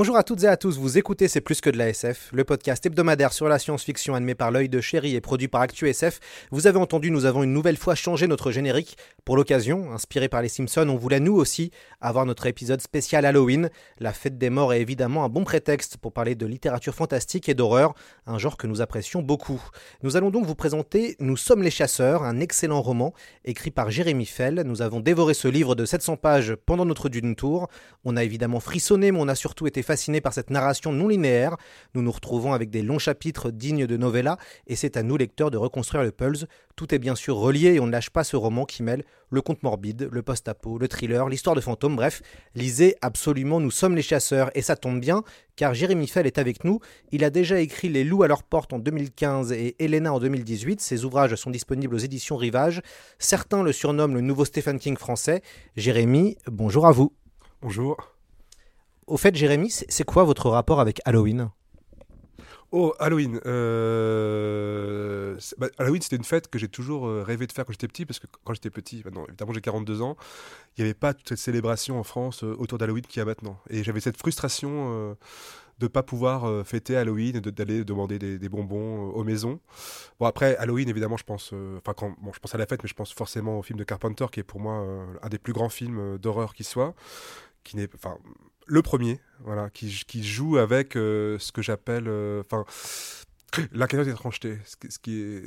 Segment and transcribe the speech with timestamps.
[0.00, 2.42] Bonjour à toutes et à tous, vous écoutez C'est plus que de la SF, le
[2.44, 6.20] podcast hebdomadaire sur la science-fiction animé par l'œil de chéri et produit par ActuSF.
[6.50, 8.96] Vous avez entendu, nous avons une nouvelle fois changé notre générique.
[9.26, 13.68] Pour l'occasion, inspiré par les Simpsons, on voulait nous aussi avoir notre épisode spécial Halloween.
[13.98, 17.54] La fête des morts est évidemment un bon prétexte pour parler de littérature fantastique et
[17.54, 17.92] d'horreur,
[18.26, 19.62] un genre que nous apprécions beaucoup.
[20.02, 23.12] Nous allons donc vous présenter Nous sommes les chasseurs, un excellent roman
[23.44, 24.62] écrit par Jérémy Fell.
[24.64, 27.68] Nous avons dévoré ce livre de 700 pages pendant notre Dune Tour.
[28.06, 31.56] On a évidemment frissonné, mais on a surtout été fasciné par cette narration non linéaire.
[31.94, 34.36] Nous nous retrouvons avec des longs chapitres dignes de novella,
[34.68, 36.46] et c'est à nous lecteurs de reconstruire le pulse.
[36.76, 39.42] Tout est bien sûr relié et on ne lâche pas ce roman qui mêle le
[39.42, 42.22] conte morbide, le post-apo, le thriller, l'histoire de fantômes, bref,
[42.54, 45.24] lisez absolument Nous sommes les chasseurs, et ça tombe bien,
[45.56, 46.78] car Jérémy Fell est avec nous.
[47.10, 50.80] Il a déjà écrit Les loups à leur porte en 2015 et Helena en 2018.
[50.80, 52.80] Ses ouvrages sont disponibles aux éditions Rivage.
[53.18, 55.42] Certains le surnomment le nouveau Stephen King français.
[55.76, 57.12] Jérémy, bonjour à vous.
[57.60, 58.19] Bonjour.
[59.10, 61.50] Au fait, Jérémy, c'est quoi votre rapport avec Halloween?
[62.70, 63.40] Oh, Halloween.
[63.44, 65.36] Euh...
[65.58, 68.06] Bah, Halloween, c'était une fête que j'ai toujours euh, rêvé de faire quand j'étais petit,
[68.06, 70.16] parce que quand j'étais petit, maintenant, évidemment j'ai 42 ans,
[70.76, 73.24] il n'y avait pas toute cette célébration en France euh, autour d'Halloween qu'il y a
[73.24, 73.58] maintenant.
[73.68, 75.16] Et j'avais cette frustration
[75.80, 79.58] de ne pas pouvoir fêter Halloween et d'aller demander des, bonbons aux maisons.
[80.20, 81.52] Bon, après, Halloween, évidemment, je pense,
[81.84, 81.94] enfin,
[82.32, 84.44] je pense à la fête, mais je pense forcément au film de Carpenter, qui est
[84.44, 84.86] pour moi
[85.20, 86.94] un des plus grands films d'horreur qui soit,
[87.64, 88.16] qui n'est, enfin,
[88.70, 92.04] le premier, voilà, qui, joue avec euh, ce que j'appelle,
[92.40, 92.64] enfin,
[93.58, 93.64] euh.
[94.64, 95.42] Ce, ce, qui est,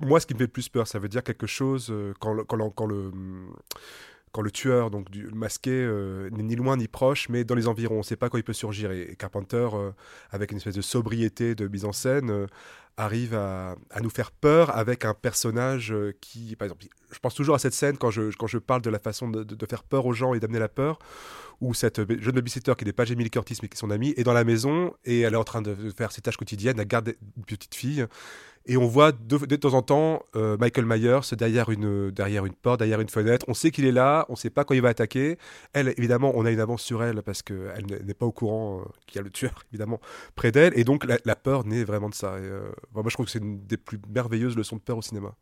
[0.00, 2.34] moi, ce qui me fait le plus peur, ça veut dire quelque chose euh, quand,
[2.34, 3.10] le, quand, quand, le,
[4.32, 7.96] quand le tueur, donc masqué, euh, n'est ni loin ni proche, mais dans les environs.
[7.96, 8.90] On ne sait pas quand il peut surgir.
[8.90, 9.90] Et, Carpenter, euh,
[10.30, 12.46] avec une espèce de sobriété de mise en scène,
[12.96, 17.58] arrive à, nous faire peur avec un personnage qui, par exemple, je pense toujours à
[17.58, 20.34] cette scène quand je, quand je parle de la façon de faire peur aux gens
[20.34, 20.98] et d'amener la peur,
[21.62, 24.12] où cette jeune babysitter qui n'est pas Jamie Lee Curtis mais qui est son amie
[24.16, 26.88] est dans la maison et elle est en train de faire ses tâches quotidiennes, elle
[26.88, 28.06] garde une petite fille
[28.66, 32.78] et on voit de, temps en temps euh, Michael Myers derrière une, derrière une porte,
[32.78, 33.44] derrière une fenêtre.
[33.48, 35.36] On sait qu'il est là, on ne sait pas quand il va attaquer.
[35.72, 38.84] Elle, évidemment, on a une avance sur elle parce qu'elle n'est pas au courant euh,
[39.06, 40.00] qu'il y a le tueur, évidemment,
[40.36, 40.78] près d'elle.
[40.78, 42.34] Et donc la, peur naît vraiment de ça.
[42.34, 45.34] Euh, moi, je trouve que c'est une des plus merveilleuses leçons de peur au cinéma.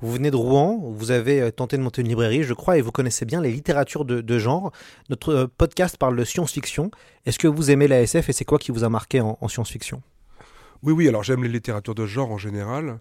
[0.00, 2.92] Vous venez de Rouen, vous avez tenté de monter une librairie, je crois, et vous
[2.92, 4.70] connaissez bien les littératures de, genre.
[5.08, 6.90] Notre podcast parle de science-fiction.
[7.24, 10.02] Est-ce que vous aimez la SF et c'est quoi qui vous a marqué en science-fiction?
[10.82, 13.00] Oui, oui, alors j'aime les littératures de genre en général,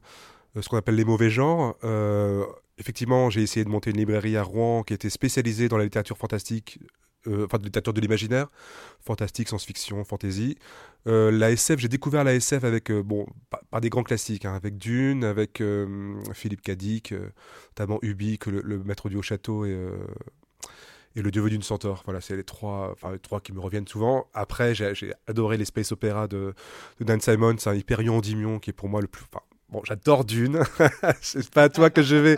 [0.56, 1.76] euh, ce qu'on appelle les mauvais genres.
[1.84, 2.46] Euh,
[2.78, 6.18] effectivement, j'ai essayé de monter une librairie à Rouen qui était spécialisée dans la littérature
[6.18, 6.80] fantastique,
[7.28, 8.48] euh, enfin de littérature de l'imaginaire,
[9.02, 10.58] fantastique, science-fiction, fantasy.
[11.06, 12.92] La SF, j'ai découvert la SF avec,
[13.70, 15.62] par, des grands classiques, hein, avec Dune, avec
[16.34, 17.14] Philippe Cadic,
[17.70, 19.78] notamment Ubik, le, le, maître du haut château et,
[21.16, 22.02] et le dieu d'une centaure.
[22.06, 24.28] Voilà, c'est les trois, enfin les trois qui me reviennent souvent.
[24.34, 26.54] Après, j'ai adoré les space opéras de,
[27.00, 29.82] de Dan Simon, c'est un Hyperion Endymion qui est pour moi le plus, enfin, Bon,
[29.84, 30.60] j'adore Dune,
[31.22, 32.36] c'est pas à toi que je vais,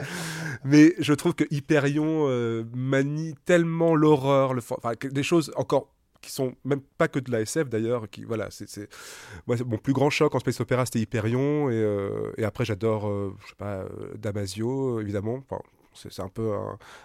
[0.64, 6.32] mais je trouve que Hyperion euh, manie tellement l'horreur, le, enfin, des choses encore qui
[6.32, 8.90] sont même pas que de la SF d'ailleurs, qui voilà, c'est
[9.46, 13.36] mon plus grand choc en space opéra c'était Hyperion et, euh, et après j'adore, euh,
[13.44, 13.84] je sais pas,
[14.16, 15.44] Damasio évidemment.
[16.10, 16.54] C'est un peu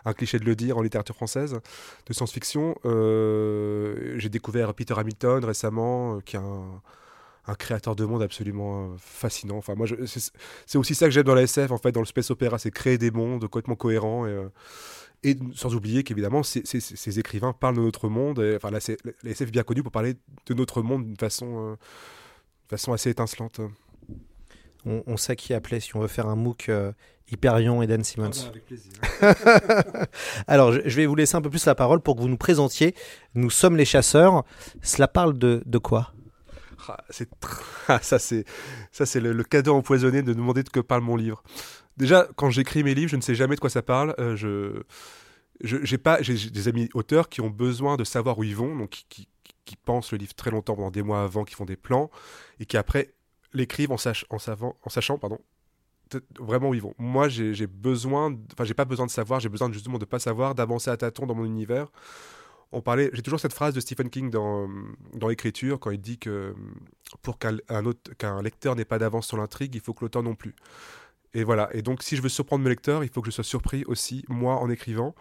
[0.04, 1.58] un, cliché de le dire en littérature française
[2.06, 2.76] de science-fiction.
[2.84, 6.40] J'ai découvert Peter Hamilton récemment, qui est
[7.46, 9.56] un créateur de monde absolument euh, fascinant.
[9.56, 9.74] Enfin,
[10.66, 12.70] c'est aussi ça que j'aime dans la SF, en fait, dans le space opéra, c'est
[12.70, 14.30] créer des mondes complètement cohérents et,
[15.24, 18.38] euh, sans oublier qu'évidemment, ces écrivains parlent de notre monde.
[18.38, 20.14] Et, enfin, la, SF est bien connue pour parler
[20.46, 21.76] de notre monde d'une façon,
[22.72, 23.60] euh, assez étincelante.
[24.84, 26.92] On, on sait qui appeler si on veut faire un MOOC euh,
[27.32, 28.30] Hyperion et Dan Simmons.
[28.34, 28.92] Ah bah, avec plaisir.
[30.46, 32.94] Alors, je, vais vous laisser un peu plus la parole pour que vous nous présentiez.
[33.34, 34.44] Nous sommes les chasseurs.
[34.82, 36.12] Cela parle de, de quoi?
[36.88, 37.28] Ah, c'est
[37.88, 38.44] ah, ça c'est
[38.90, 41.42] ça c'est le, le, cadeau empoisonné de demander de que parle mon livre.
[41.96, 44.14] déjà, quand j'écris mes livres, je ne sais jamais de quoi ça parle.
[44.18, 44.82] Euh, je
[45.62, 48.90] j'ai pas j'ai des amis auteurs qui ont besoin de savoir où ils vont, donc
[48.90, 49.28] qui, qui,
[49.64, 52.10] qui, pensent le livre très longtemps, pendant des mois avant, qui font des plans
[52.58, 53.14] et qui après
[53.52, 55.38] l'écrivent en, sach en, savant, en sachant pardon,
[56.38, 56.94] vraiment où ils vont.
[56.98, 60.54] Moi, j'ai besoin, enfin, j'ai pas besoin de savoir, j'ai besoin justement de pas savoir,
[60.54, 61.90] d'avancer à tâtons dans mon univers.
[62.72, 64.68] On parlait, j'ai toujours cette phrase de Stephen King dans,
[65.14, 66.54] dans l'écriture quand il dit que
[67.20, 67.58] pour qu'un
[68.16, 70.54] qu'un lecteur n'ait pas d'avance sur l'intrigue, il faut que l'auteur non plus.
[71.34, 71.68] Et voilà.
[71.74, 74.24] Et donc, si je veux surprendre mes lecteurs, il faut que je sois surpris aussi,
[74.28, 75.14] moi, en écrivant.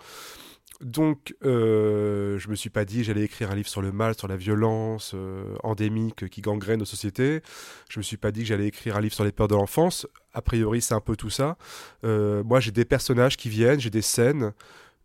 [0.82, 4.28] Donc, euh, je me suis pas dit j'allais écrire un livre sur le mal, sur
[4.28, 7.42] la violence euh, endémique qui gangrène nos sociétés.
[7.90, 10.08] Je me suis pas dit que j'allais écrire un livre sur les peurs de l'enfance.
[10.34, 11.58] A priori, c'est un peu tout ça.
[12.04, 14.54] Euh, moi, j'ai des personnages qui viennent, j'ai des scènes.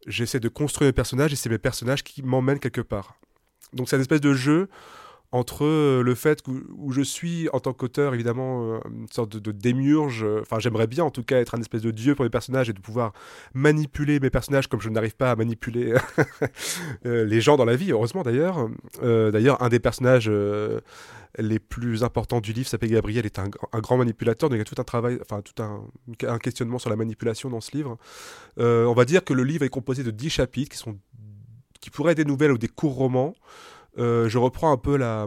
[0.06, 3.18] J'essaie de construire mes personnages et c'est mes personnages qui m'emmènent quelque part.
[3.74, 4.68] Donc, c'est une espèce de jeu
[5.32, 9.52] entre euh, le fait où, je suis en tant qu'auteur évidemment euh, une sorte de,
[9.52, 12.30] démiurge euh, enfin j'aimerais bien en tout cas être un espèce de dieu pour mes
[12.30, 13.12] personnages et de pouvoir
[13.54, 15.94] manipuler mes personnages comme je n'arrive pas à manipuler
[17.04, 18.68] les gens dans la vie heureusement d'ailleurs.
[19.02, 20.30] D'ailleurs un des personnages
[21.38, 24.48] les plus importants du livre s'appelle Gabriel est un, grand manipulateur.
[24.48, 25.82] Donc il y a tout un travail enfin tout un,
[26.26, 27.98] un questionnement sur la manipulation dans ce livre.
[28.58, 30.98] On va dire que le livre est composé de 10 chapitres qui sont
[31.80, 33.34] qui pourraient être des nouvelles ou des courts romans
[33.98, 35.26] euh, je reprends un peu la,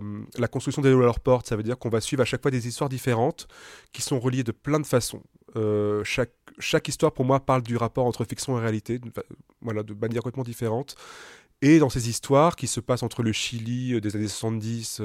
[0.52, 1.48] construction des leur porte.
[1.48, 3.48] Ça veut dire qu'on va suivre à chaque fois des histoires différentes
[3.92, 5.24] qui sont reliées de plein de façons.
[5.56, 9.12] Euh, chaque, histoire, pour moi, parle du rapport entre fiction et réalité, de,
[9.62, 10.96] voilà, de manière complètement différente.
[11.62, 15.02] Et dans ces histoires qui se passent entre le Chili euh, des années 70,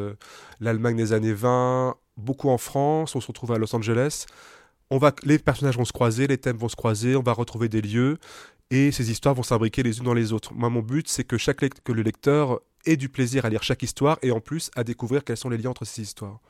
[0.61, 4.27] l'Allemagne des années 20, beaucoup en France, on se retrouve à Los Angeles.
[4.91, 7.71] On va, les personnages vont se croiser, les thèmes vont se croiser, on va retrouver
[7.71, 8.19] des lieux,
[8.71, 10.53] et ces histoires vont s'imbriquer les unes dans les autres.
[10.53, 14.19] Moi, mon but, c'est que, que le lecteur ait du plaisir à lire chaque histoire
[14.23, 16.41] et en plus à découvrir quels sont les liens entre ces histoires.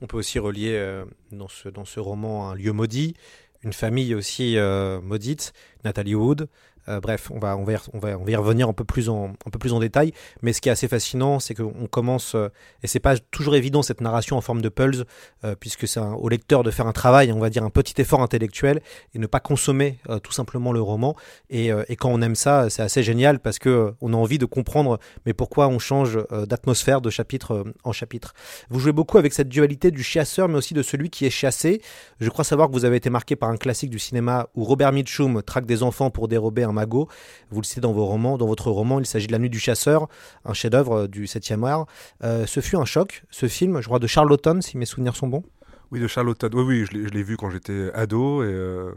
[0.00, 3.14] On peut aussi relier euh, dans, ce, dans ce roman un lieu maudit,
[3.62, 5.52] une famille aussi euh, maudite,
[5.84, 6.48] Nathalie Wood,
[6.88, 9.50] euh, bref, on va, on, va y, on, va, revenir un peu, plus en, un
[9.50, 10.12] peu plus en détail.
[10.42, 12.48] Mais ce qui est assez fascinant, c'est qu'on commence, euh,
[12.82, 15.04] et c'est pas toujours évident cette narration en forme de pulse,
[15.44, 18.22] euh, puisque c'est au lecteur de faire un travail, on va dire un petit effort
[18.22, 18.80] intellectuel,
[19.14, 21.14] et ne pas consommer tout simplement le roman.
[21.50, 24.44] Et, et, quand on aime ça, c'est assez génial parce que on a envie de
[24.46, 28.34] comprendre, mais pourquoi on change d'atmosphère de chapitre en chapitre.
[28.70, 31.82] Vous jouez beaucoup avec cette dualité du chasseur, mais aussi de celui qui est chassé.
[32.20, 34.92] Je crois savoir que vous avez été marqué par un classique du cinéma où Robert
[34.92, 38.38] Mitchum traque des enfants pour dérober un Vous le citez dans vos romans.
[38.38, 40.08] Dans votre roman, il s'agit de La Nuit du Chasseur,
[40.44, 41.86] un chef-d'œuvre du 7e art.
[42.22, 45.28] Euh, ce fut un choc, ce film, je crois, de Charlottetown, si mes souvenirs sont
[45.28, 45.44] bons.
[45.90, 46.54] Oui, de Charlottetown.
[46.54, 48.46] Oui, oui, je l'ai vu quand j'étais ado et.
[48.46, 48.92] Euh,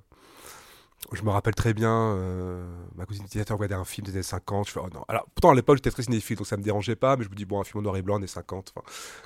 [1.14, 2.64] je me rappelle très bien, euh,
[2.96, 4.68] ma cousine utilisateur regardait un film des années 50.
[4.68, 5.04] Je fais, oh non.
[5.10, 7.36] Alors, pourtant, à l'époque, j'étais très cinéphile, donc ça me dérangeait pas, mais je me
[7.36, 8.74] dis, bon, un film en noir et blanc, des 50,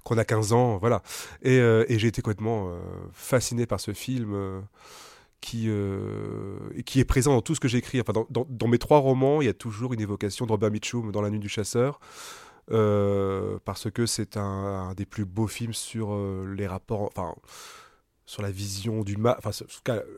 [0.03, 1.03] qu'on a 15 ans, voilà.
[1.43, 1.59] Et
[1.89, 2.71] j'ai été complètement
[3.13, 4.63] fasciné par ce film
[5.45, 6.57] qui, euh,
[6.87, 8.01] qui est présent dans tout ce que j'écris.
[8.01, 11.11] Enfin, dans, dans, mes trois romans, il y a toujours une évocation de Robert Mitchum
[11.11, 11.99] dans La Nuit du Chasseur,
[12.71, 17.35] euh, parce que c'est un, des plus beaux films sur euh, les rapports, enfin,
[18.25, 19.35] sur la vision du mal.
[19.37, 19.51] Enfin,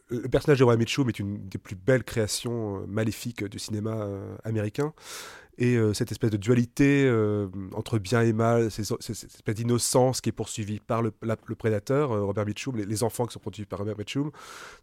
[0.08, 4.08] le personnage de Robert Mitchum est une des plus belles créations maléfiques du cinéma
[4.46, 4.94] américain
[5.58, 10.30] et euh, cette espèce de dualité euh, entre bien et mal, cette, espèce d'innocence qui
[10.30, 11.12] est poursuivie par le,
[11.58, 14.32] prédateur, euh, Robert Mitchum, les, enfants qui sont produits par Robert Mitchum,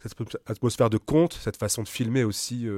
[0.02, 0.14] cette
[0.46, 2.68] atmosphère de conte, cette façon de filmer aussi,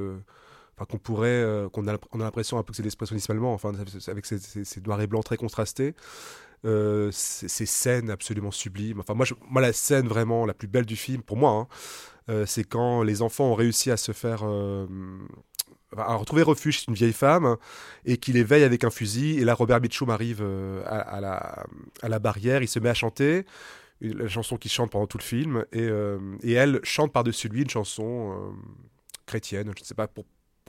[0.89, 3.73] qu'on pourrait, qu'on a, a l'impression un peu que c'est l'expressionnisme allemand, enfin,
[4.09, 5.95] avec ces, noirs et blancs très contrastés.
[6.63, 9.01] ces, scènes absolument sublimes.
[9.01, 11.69] Enfin, moi, moi, la scène vraiment la plus belle du film, pour moi,
[12.29, 14.45] hein, c'est quand les enfants ont réussi à se faire
[15.99, 17.57] à retrouver refuge chez une vieille femme
[18.05, 19.39] et qu'il éveille avec un fusil.
[19.39, 21.65] Et là, Robert Mitchum arrive euh, à, la,
[22.03, 23.45] à, la, barrière, il se met à chanter
[24.01, 27.63] la chanson qu'il chante pendant tout le film et, euh, et elle chante par-dessus lui
[27.63, 28.53] une chanson euh,
[29.25, 30.25] chrétienne, je ne sais pas, pour,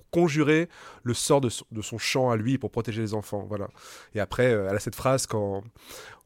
[0.09, 0.69] conjurer
[1.03, 3.45] le sort de son, de son, chant à lui pour protéger les enfants.
[3.49, 3.67] Voilà.
[4.15, 5.63] Et après, elle a cette phrase quand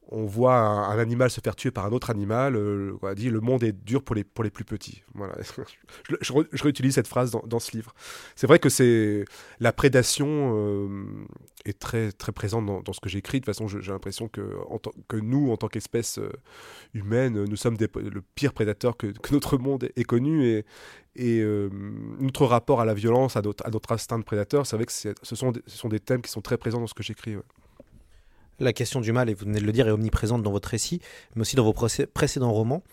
[0.10, 3.63] on voit un, animal se faire tuer par un autre animal, euh, dit le monde
[3.63, 5.03] est dur pour les, pour les plus petits.
[5.13, 5.36] Voilà.
[6.22, 7.93] je, réutilise cette phrase dans, ce livre.
[8.36, 9.24] C'est vrai que c'est
[9.60, 11.05] la prédation euh,
[11.65, 13.39] est très très présente dans, ce que j'écris.
[13.39, 14.41] De toute façon, j'ai l'impression que,
[15.08, 16.29] que nous, en tant qu'espèce euh,
[16.93, 20.65] humaine, nous sommes le pire prédateur que, notre monde ait, connu et,
[21.15, 21.41] et
[22.20, 24.91] notre rapport à la violence, à notre, à notre instinct de prédateur, c'est vrai que
[24.91, 27.38] ce sont, des, ce sont des thèmes qui sont très présents dans ce que j'écris.
[28.62, 31.01] La question du mal, et vous venez de le dire, est omniprésente dans votre récit,
[31.36, 32.84] mais aussi dans vos précédents romans.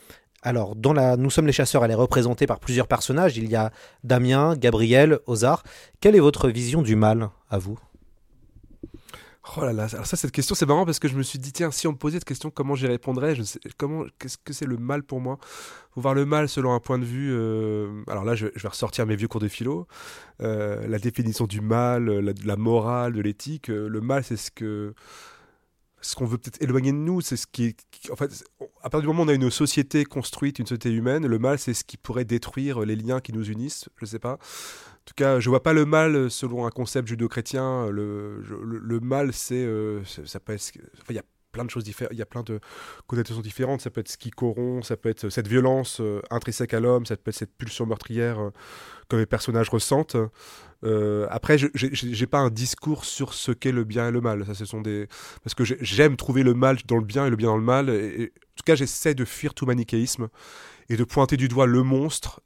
[0.42, 3.36] Alors, dans la Nous sommes les chasseurs, elle est représentée par plusieurs personnages.
[3.36, 3.70] Il y a
[4.02, 5.62] Damien, Gabriel, Ozar.
[6.00, 7.78] Quelle est votre vision du mal, à vous?
[9.56, 11.52] Oh là là, alors ça, cette question, c'est marrant parce que je me suis dit,
[11.52, 13.34] tiens, si on me posait cette question, comment j'y répondrais?
[13.34, 15.38] Je sais, comment, Qu'est-ce que c'est le mal pour moi?
[15.94, 17.30] Faut voir le mal selon un point de vue.
[17.32, 19.86] euh, alors là, je, vais ressortir mes vieux cours de philo.
[20.42, 23.70] Euh, la définition du mal, la, de la morale, de l'éthique.
[23.70, 24.94] euh, le mal, c'est ce que.
[26.00, 27.74] Ce qu'on veut peut-être éloigner de nous, c'est ce qui
[28.10, 28.30] en fait,
[28.82, 31.58] à partir du moment où on a une société construite, une société humaine, le mal,
[31.58, 33.88] c'est ce qui pourrait détruire les liens qui nous unissent.
[33.96, 34.34] Je sais pas.
[34.34, 37.88] En tout cas, je vois pas le mal selon un concept judéo-chrétien.
[37.90, 41.70] Le, je- le, mal, c'est, euh, ça peut être, enfin, il y a plein de
[41.70, 42.60] choses différentes, il y a plein de
[43.06, 43.80] connotations différentes.
[43.80, 47.06] Ça peut être ce qui corrompt, ça peut être cette violence euh, intrinsèque à l'homme,
[47.06, 48.50] ça peut être cette pulsion meurtrière euh,
[49.08, 50.16] que les personnages ressentent.
[50.84, 54.44] Euh, après, j'ai pas un discours sur ce qu'est le bien et le mal.
[54.46, 55.08] Ça, ce sont des
[55.42, 57.62] parce que j'ai- j'aime trouver le mal dans le bien et le bien dans le
[57.62, 57.88] mal.
[57.90, 60.28] Et, en tout cas, j'essaie de fuir tout manichéisme
[60.88, 62.40] et de pointer du doigt le monstre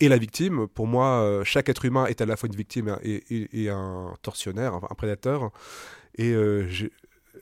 [0.00, 0.66] et la victime.
[0.68, 4.74] Pour moi, euh, chaque être humain est à la fois une victime et, un tortionnaire,
[4.74, 5.50] un, prédateur.
[6.16, 6.66] Et euh,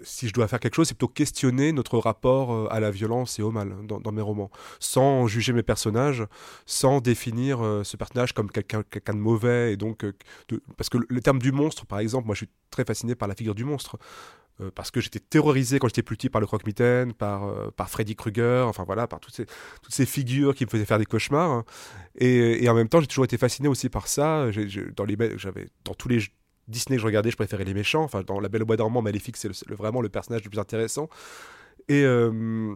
[0.04, 3.38] si je dois faire quelque chose, c'est plutôt questionner notre rapport euh, à la violence
[3.38, 6.24] et au mal dans, mes romans, sans juger mes personnages,
[6.66, 9.72] sans définir euh, ce personnage comme quelqu'un de mauvais.
[9.72, 10.12] Et donc, euh,
[10.76, 13.34] parce que le, terme du monstre, par exemple, moi je suis très fasciné par la
[13.34, 13.98] figure du monstre.
[14.74, 17.50] parce que j'étais terrorisé quand j'étais plus petit par le croque-mitaine, par,
[17.88, 19.34] Freddy Krueger, enfin voilà, par toutes
[19.88, 21.64] ces, figures qui me faisaient faire des cauchemars.
[22.16, 24.46] Et, en même temps, j'ai toujours été fasciné aussi par ça.
[24.96, 25.06] Dans,
[25.84, 26.20] dans tous les
[26.68, 28.02] Disney que je regardais, je préférais les méchants.
[28.02, 31.08] Enfin, dans La Belle au Bois dormant, Maléfique, c'est vraiment le personnage le plus intéressant.
[31.88, 32.74] Et, euh,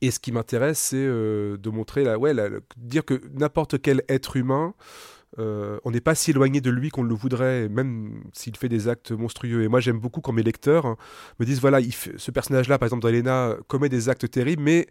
[0.00, 4.02] et ce qui m'intéresse, c'est euh, de montrer, la, ouais, la- dire que n'importe quel
[4.08, 4.74] être humain,
[5.38, 8.88] euh, on n'est pas si éloigné de lui qu'on le voudrait, même s'il fait des
[8.88, 9.62] actes monstrueux.
[9.62, 10.96] Et moi, j'aime beaucoup quand mes lecteurs hein,
[11.38, 11.78] me disent voilà,
[12.16, 14.88] ce personnage-là, par exemple, dans commet des actes terribles, mais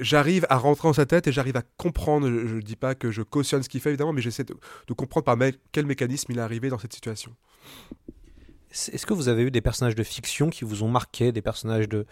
[0.00, 2.26] j'arrive à rentrer dans sa tête et j'arrive à comprendre.
[2.28, 4.92] Je ne dis pas que je cautionne ce qu'il fait, évidemment, mais j'essaie de, de
[4.94, 7.32] comprendre par mé- quel mécanisme il est arrivé dans cette situation.
[8.70, 11.88] Est-ce que vous avez eu des personnages de fiction qui vous ont marqué, des personnages
[11.88, 12.06] de,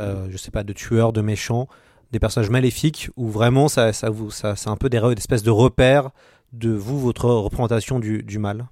[0.00, 1.68] euh, je sais pas, de tueurs, de méchants,
[2.12, 5.50] des personnages maléfiques, où vraiment ça, ça vous, ça, c'est un peu des, espèces de
[5.50, 6.10] repères
[6.52, 8.66] de vous, votre représentation du, du mal?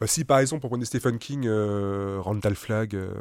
[0.00, 3.12] Bah, si par exemple on prenait Stephen King, euh, Randall Flagg, euh,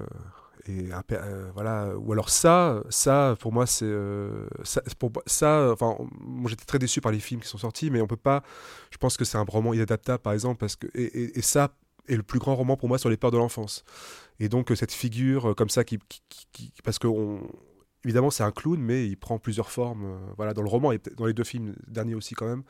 [1.12, 5.98] euh, voilà, ou alors ça, ça pour moi c'est euh, ça, enfin
[6.48, 8.44] j'étais très déçu par les films qui sont sortis, mais on peut pas,
[8.92, 11.72] je pense que c'est un roman inadaptable par exemple parce que et, ça
[12.08, 13.84] est le plus grand roman pour moi sur les peurs de l'enfance.
[14.40, 16.00] Et donc euh, cette figure comme ça qui,
[16.84, 17.42] parce que on,
[18.04, 21.26] évidemment c'est un clown, mais il prend plusieurs formes, voilà dans le roman et dans
[21.26, 22.64] les deux films derniers aussi quand même.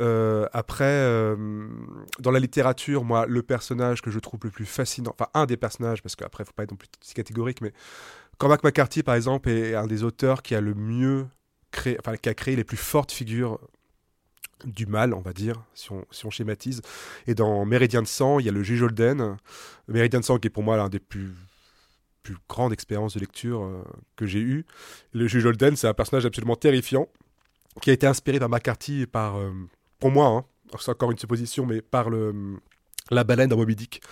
[0.00, 1.68] Euh, après, euh,
[2.20, 5.56] dans la littérature, moi, le personnage que je trouve le plus fascinant, enfin un des
[5.56, 7.72] personnages, parce qu'après, faut pas être non plus si catégorique, mais
[8.38, 11.26] Cormac McCarthy, par exemple, est un des auteurs qui a le mieux
[11.72, 13.58] créé, enfin, qui a créé les plus fortes figures
[14.64, 16.82] du mal, on va dire, si on, si on schématise.
[17.26, 19.36] Et dans Méridien de sang, il y a le juge Holden.
[19.88, 21.32] Méridien de sang, qui est pour moi l'un des plus
[22.22, 23.82] plus grandes expériences de lecture euh,
[24.16, 24.66] que j'ai eues.
[25.14, 27.08] Le juge Holden, c'est un personnage absolument terrifiant,
[27.80, 29.38] qui a été inspiré par McCarthy et par,
[30.00, 30.44] pour moi, hein,
[30.78, 32.58] c'est encore une supposition, mais par le,
[33.10, 34.02] la baleine dans Moby Dick.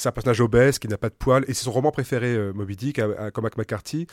[0.00, 2.54] C'est un personnage obèse qui n'a pas de poils et c'est son roman préféré, euh,
[2.54, 4.06] Moby Dick, à, à Cormac McCarthy.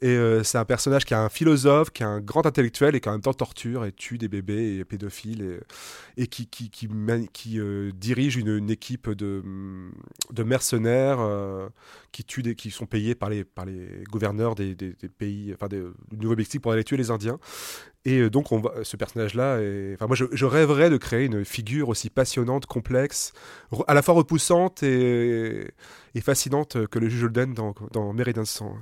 [0.00, 3.00] Et euh, c'est un personnage qui est un philosophe, qui est un grand intellectuel et
[3.00, 5.60] qui en même temps torture et tue des bébés et est pédophile
[6.16, 6.88] et, et qui, qui, qui,
[7.34, 9.42] qui, euh, dirige une, équipe de,
[10.32, 11.18] de mercenaires
[12.10, 15.68] qui, tuent des, qui sont payés par les, par les gouverneurs des, des- pays, enfin
[15.68, 15.82] du
[16.16, 17.38] Nouveau-Mexique pour aller tuer les Indiens.
[18.06, 21.44] Et donc, on va, ce personnage-là, est- enfin, moi, je, je rêverais de créer une
[21.44, 23.32] figure aussi passionnante, complexe,
[23.86, 25.33] à la fois repoussante et,
[26.14, 28.76] et fascinante que le juge Holden dans, dans de sang.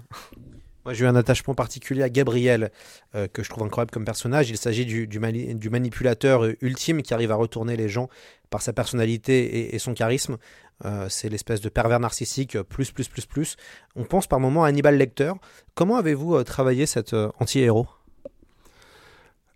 [0.85, 2.73] Moi, j'ai eu un attachement particulier à Gabriel,
[3.15, 4.51] euh, que je trouve incroyable comme personnage.
[4.51, 8.09] Il s'agit du, du mani- du manipulateur euh, ultime qui arrive à retourner les gens
[8.51, 10.39] par sa personnalité et, son charisme.
[10.85, 13.57] Euh, c'est l'espèce de pervers narcissique plus, plus, plus, plus.
[13.95, 15.33] On pense par moments à Hannibal Lecter.
[15.77, 17.87] Comment avez-vous travaillé cet anti-héros?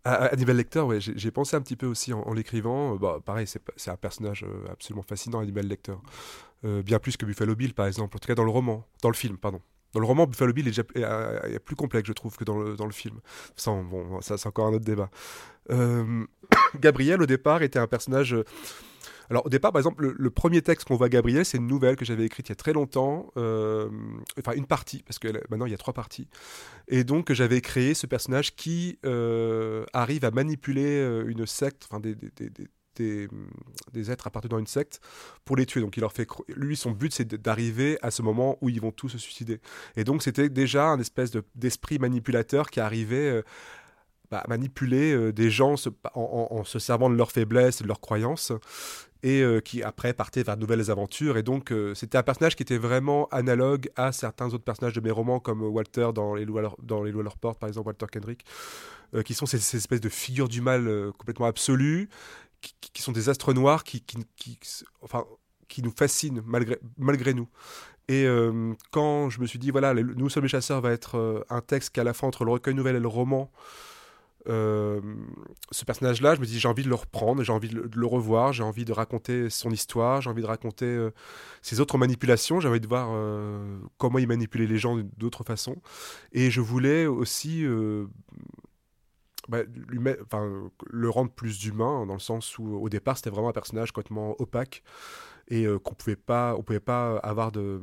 [0.07, 2.95] À, Hannibal Lecter, ouais, j'ai pensé un petit peu aussi en, l'écrivant.
[2.95, 5.95] Euh, bah, pareil, c'est un personnage euh, absolument fascinant, Hannibal Lecter.
[6.65, 8.17] Euh, bien plus que Buffalo Bill, par exemple.
[8.17, 9.61] En tout cas, dans le roman, dans le film, pardon.
[9.95, 12.87] Dans le roman, Buffalo Bill est, déjà, plus complexe, je trouve, que dans le, dans
[12.87, 13.19] le film.
[13.57, 15.11] Ça, on- bon, ça, c'est encore un autre débat.
[15.71, 16.25] Euh,
[16.79, 18.37] Gabriel, au départ, était un personnage.
[19.31, 22.05] Alors, au départ, par exemple, le, premier texte qu'on voit Gabriel, c'est une nouvelle que
[22.05, 23.31] j'avais écrite il y a très longtemps.
[23.37, 23.89] euh,
[24.39, 26.29] enfin, une partie, parce que maintenant, il y a trois parties.
[26.89, 32.01] Et donc, j'avais créé ce personnage qui euh, arrive à manipuler euh, une secte, enfin,
[32.01, 32.51] des, des, des-
[32.97, 33.29] des-
[33.93, 35.01] des, êtres appartenant à une secte
[35.45, 35.83] pour les tuer.
[35.83, 36.27] Donc, il leur fait.
[36.55, 39.61] Lui, son but, c'est d'arriver à ce moment où ils vont tous se suicider.
[39.97, 43.29] Et donc, c'était déjà un espèce de- d'esprit manipulateur qui arrivait.
[43.31, 43.43] euh,
[44.31, 45.77] bah, manipuler des gens
[46.15, 48.51] en, en- se servant de leurs faiblesses de leurs croyances
[49.27, 51.37] et euh, qui après partaient vers de nouvelles aventures.
[51.37, 55.01] Et donc euh, c'était un personnage qui était vraiment analogue à certains autres personnages de
[55.01, 58.45] mes romans comme Walter dans Les Loups à leur, porte, par exemple Walter Kendrick,
[59.15, 62.09] euh, qui sont ces, ces espèces de figures du mal euh, complètement absolues,
[62.61, 64.03] qui, sont des astres noirs qui,
[65.03, 65.25] enfin,
[65.69, 67.49] qui nous fascinent malgré, nous.
[68.09, 71.45] Et euh, quand je me suis dit, voilà, Nous sommes les chasseurs va être euh,
[71.51, 73.51] un texte qui, à la fois, entre le recueil nouvelle et le roman,
[74.49, 75.01] euh,
[75.71, 78.53] ce personnage-là, je me dis, j'ai envie de le reprendre, j'ai envie de le, revoir,
[78.53, 81.11] j'ai envie de raconter son histoire, j'ai envie de raconter euh,
[81.63, 85.77] ses autres manipulations, j'ai envie de voir euh, comment il manipulait les gens d'autres façons.
[86.33, 87.65] Et je voulais aussi
[89.49, 89.59] bah,
[90.91, 94.41] le rendre plus humain, dans le sens où, au départ, c'était vraiment un personnage complètement
[94.41, 94.83] opaque
[95.49, 97.81] et qu'on pouvait pas, on pouvait pas avoir de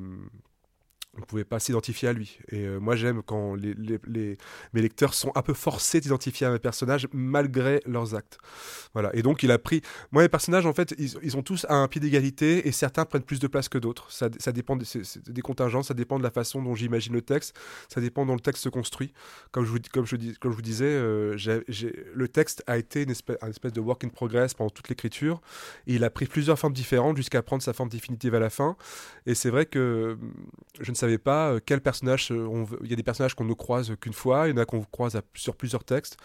[1.17, 2.39] on pouvait pas s'identifier à lui.
[2.49, 3.75] Et euh, moi, j'aime quand les,
[4.07, 4.37] les-
[4.73, 8.39] mes lecteurs sont un peu forcés d'identifier à mes personnages malgré leurs actes.
[8.93, 9.15] Voilà.
[9.15, 9.81] Et donc, il a pris.
[10.11, 13.23] Moi, mes personnages, en fait, ils, ils ont tous un pied d'égalité et certains prennent
[13.23, 14.11] plus de place que d'autres.
[14.11, 17.55] Ça, ça dépend des, contingences, ça dépend de la façon dont j'imagine le texte,
[17.89, 19.13] ça dépend dont le texte se construit.
[19.51, 21.37] Comme je vous, comme je, comme je vous disais, euh,
[22.15, 25.41] le texte a été une espèce, de work in progress pendant toute l'écriture.
[25.85, 28.75] Il a pris plusieurs formes différentes jusqu'à prendre sa forme définitive à la fin.
[29.25, 30.33] Et c'est vrai que hum,
[30.81, 32.31] je ne pas euh, quel personnage.
[32.31, 34.53] euh, on veut- Il y a des personnages qu'on ne croise qu'une fois, il y
[34.53, 36.17] en a qu'on croise sur plusieurs textes.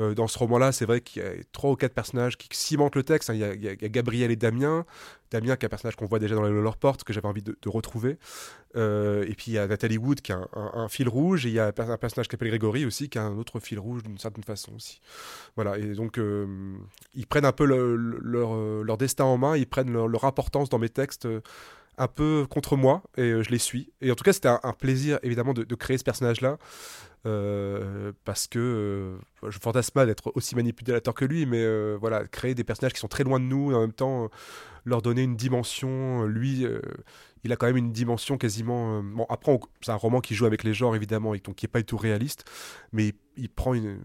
[0.00, 2.94] Euh, dans ce roman-là, c'est vrai qu'il y a trois ou quatre personnages qui cimentent
[2.94, 3.30] le texte.
[3.30, 3.34] hein.
[3.34, 4.86] Il y, a, Gabriel et Damien.
[5.32, 7.56] Damien, qui est un personnage qu'on voit déjà dans Leur Porte, que j'avais envie de,
[7.66, 8.16] retrouver.
[8.76, 11.46] Et puis il y a Nathalie Wood, qui a un, fil rouge.
[11.46, 13.36] Et il y a un, per- un personnage qui s'appelle Grégory aussi, qui a un
[13.36, 15.00] autre fil rouge d'une certaine façon aussi.
[15.56, 15.76] Voilà.
[15.78, 16.20] Et donc,
[17.14, 19.56] ils prennent un peu le- le- leur, leur destin en main.
[19.56, 21.26] Ils prennent leur importance dans mes textes.
[21.98, 23.92] Un peu contre moi et euh, je les suis.
[24.00, 26.58] Et en tout cas, c'était un, plaisir évidemment de, créer ce personnage-là
[27.26, 32.64] euh, parce que euh, je fantasme d'être aussi manipulateur que lui, mais voilà, créer des
[32.64, 34.30] personnages qui sont très loin de nous et en même temps
[34.84, 36.24] leur donner une dimension.
[36.24, 36.64] Lui,
[37.44, 39.02] il a quand même une dimension quasiment.
[39.02, 41.68] bon, après, c'est un roman qui joue avec les genres évidemment et donc qui est
[41.68, 42.44] pas du tout réaliste,
[42.92, 43.98] mais il, prend une,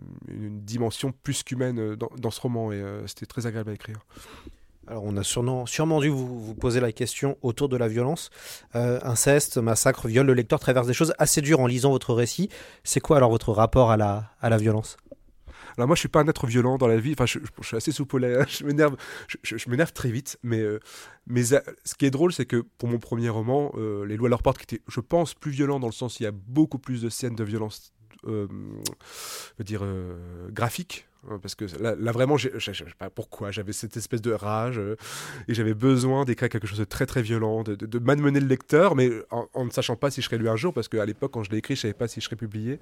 [0.62, 4.00] dimension plus qu'humaine dans, ce roman et c'était très agréable à écrire.
[4.88, 8.30] Alors, on a sûrement, sûrement dû vous, vous poser la question autour de la violence.
[8.76, 12.50] Euh, inceste, massacre, viol, le lecteur traverse des choses assez dures en lisant votre récit.
[12.84, 14.98] C'est quoi alors votre rapport à la, à la violence?
[15.78, 17.14] Alors moi, je suis pas un être violent dans la vie.
[17.14, 18.26] Enfin, je, suis assez souple.
[18.26, 18.46] hein.
[18.50, 18.98] Je m'énerve,
[19.42, 20.38] je, m'énerve très vite.
[20.44, 20.80] Mais, euh,
[21.28, 23.72] mais euh, ce qui est drôle, c'est que pour mon premier roman,
[24.06, 26.24] Les lois à leur porte, qui était, je pense, plus violent dans le sens il
[26.24, 27.94] y a beaucoup plus de scènes de violence,
[28.26, 28.48] je
[29.58, 29.84] veux dire
[30.50, 31.08] graphiques.
[31.08, 34.78] hein, Parce que là, là, vraiment, je sais pas pourquoi, j'avais cette espèce de rage
[34.78, 34.96] euh,
[35.48, 38.48] et j'avais besoin d'écrire quelque chose de très très violent, de, de, de malmener le
[38.48, 41.06] lecteur, mais en, en ne sachant pas si je serais lu un jour, parce qu'à
[41.06, 42.80] l'époque, quand je l'ai écrit, je savais pas si je serais publié.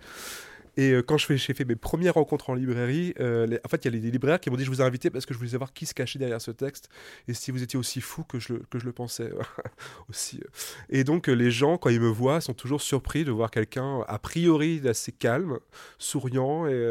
[0.78, 3.98] Et euh, quand j'ai fait mes premières rencontres en librairie, euh, en fait, il y
[3.98, 5.74] a les libraires qui m'ont dit je vous ai invité parce que je voulais savoir
[5.74, 6.90] qui se cachait derrière ce texte
[7.28, 9.32] et si vous étiez aussi fou que je le, pensais
[10.10, 10.42] aussi.
[10.90, 14.02] Et donc, euh, les gens, quand ils me voient, sont toujours surpris de voir quelqu'un
[14.08, 15.60] a priori d'assez calme,
[15.98, 16.82] souriant et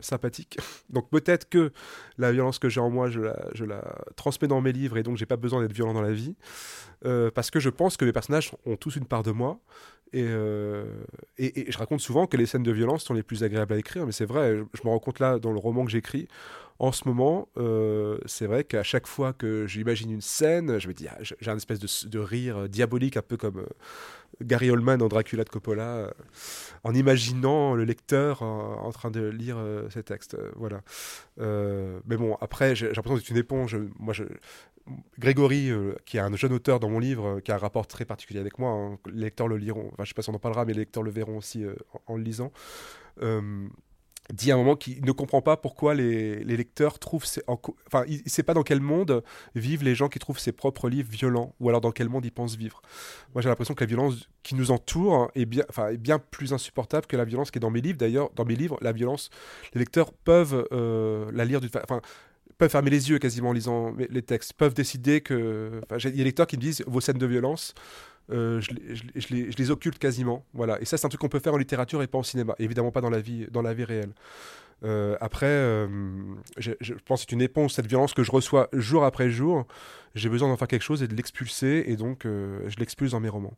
[0.00, 0.58] sympathique.
[0.90, 1.72] Donc, peut-être que
[2.18, 5.26] la violence que j'ai en moi, je la, transmets dans mes livres et donc j'ai
[5.26, 6.34] pas besoin d'être violent dans la vie.
[7.34, 9.60] Parce que je pense que mes personnages ont tous une part de moi.
[10.12, 10.26] Et,
[11.38, 13.78] et, et je raconte souvent que les scènes de violence sont les plus agréables à
[13.78, 16.28] écrire, mais c'est vrai, je, me rends compte là dans le roman que j'écris.
[16.78, 20.94] En ce moment, euh, c'est vrai qu'à chaque fois que j'imagine une scène, je me
[20.94, 23.66] dis, ah, j'ai un espèce de, rire diabolique, un peu comme euh,
[24.40, 26.10] Gary Oldman dans Dracula de Coppola, euh,
[26.82, 30.34] en imaginant le lecteur euh, en train de lire euh, ces textes.
[30.34, 30.80] euh, voilà.
[31.38, 33.76] Euh, mais bon, après, j'ai l'impression que c'est une éponge.
[33.98, 34.24] Moi, je,
[35.18, 37.86] Grégory, euh, qui est un jeune auteur dans mon livre, euh, qui a un rapport
[37.86, 40.34] très particulier avec moi, hein, les lecteurs le liront, enfin, je sais pas si on
[40.34, 41.74] en parlera, mais les lecteurs le verront aussi euh,
[42.06, 42.99] en, en le lisant, euh,
[44.32, 47.24] dit à un moment qu'il ne comprend pas pourquoi les, lecteurs trouvent...
[47.60, 49.22] co- Enfin, il ne sait pas dans quel monde
[49.54, 52.32] vivent les gens qui trouvent ses propres livres violents, ou alors dans quel monde ils
[52.32, 52.82] pensent vivre.
[53.34, 56.52] Moi, j'ai l'impression que la violence qui nous entoure est bien, enfin, est bien plus
[56.52, 57.98] insupportable que la violence qui est dans mes livres.
[57.98, 59.30] D'ailleurs, dans mes livres, la violence,
[59.74, 62.00] les lecteurs peuvent euh, la lire d'une enfin,
[62.58, 65.80] peuvent fermer les yeux quasiment en lisant les textes, peuvent décider que...
[65.96, 67.74] Il y a des lecteurs qui me disent vos scènes de violence,
[68.30, 70.44] euh, je, les, je les- je les- je les occulte quasiment.
[70.54, 70.80] Voilà.
[70.80, 72.54] Et ça, c'est un truc qu'on peut faire en littérature et pas en cinéma.
[72.58, 74.12] Évidemment pas dans la vie, dans la vie réelle.
[74.82, 75.86] Euh, après, euh,
[76.56, 79.66] je, pense que c'est une éponge, cette violence que je reçois jour après jour.
[80.14, 83.28] J'ai besoin d'en faire quelque chose et de l'expulser, et donc je l'expulse dans mes
[83.28, 83.56] romans.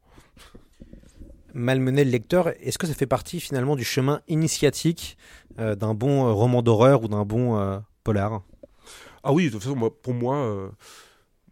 [1.54, 5.16] Malmener le lecteur, est-ce que ça fait partie finalement du chemin initiatique
[5.58, 8.42] d'un bon roman d'horreur ou d'un bon polar?
[9.22, 10.72] Ah oui, de toute façon, moi, pour moi,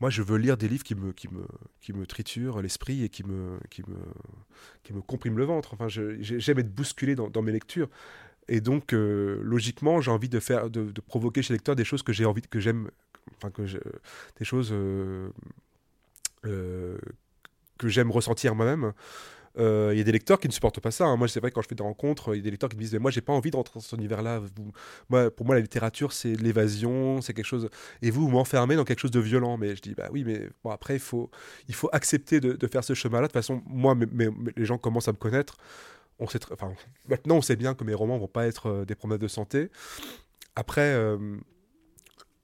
[0.00, 1.44] moi, je veux lire des livres qui me, qui me,
[1.80, 3.96] qui me triturent l'esprit et qui me, qui me,
[4.82, 5.74] qui me compriment le ventre.
[5.74, 7.88] Enfin, j'aime être bousculé dans, mes lectures.
[8.48, 12.02] et donc, euh, logiquement, j'ai envie de faire, de, provoquer chez le lecteur des choses
[12.02, 12.90] que j'ai envie, que j'aime,
[13.36, 13.62] enfin que
[14.38, 15.28] des choses euh,
[16.46, 16.98] euh,
[17.78, 18.92] que j'aime ressentir moi-même.
[19.58, 21.06] Euh, Il y a des lecteurs qui ne supportent pas ça.
[21.06, 21.16] hein.
[21.16, 22.82] Moi, c'est vrai, quand je fais des rencontres, il y a des lecteurs qui me
[22.82, 24.42] disent Mais moi, j'ai pas envie de rentrer dans cet univers-là.
[25.08, 27.68] Moi, pour moi, la littérature, c'est l'évasion, c'est quelque chose.
[28.02, 29.56] Et vous, vous m'enfermez dans quelque chose de violent.
[29.58, 31.30] Mais je dis Bah oui, mais bon, après, il faut,
[31.68, 33.22] il faut accepter de, faire ce chemin-là.
[33.22, 35.56] De toute façon, moi, mais, les gens commencent à me connaître.
[36.18, 36.72] On sait enfin,
[37.08, 39.70] maintenant, on sait bien que mes romans vont pas être euh, des promenades de santé.
[40.56, 40.92] Après.
[40.94, 41.18] euh,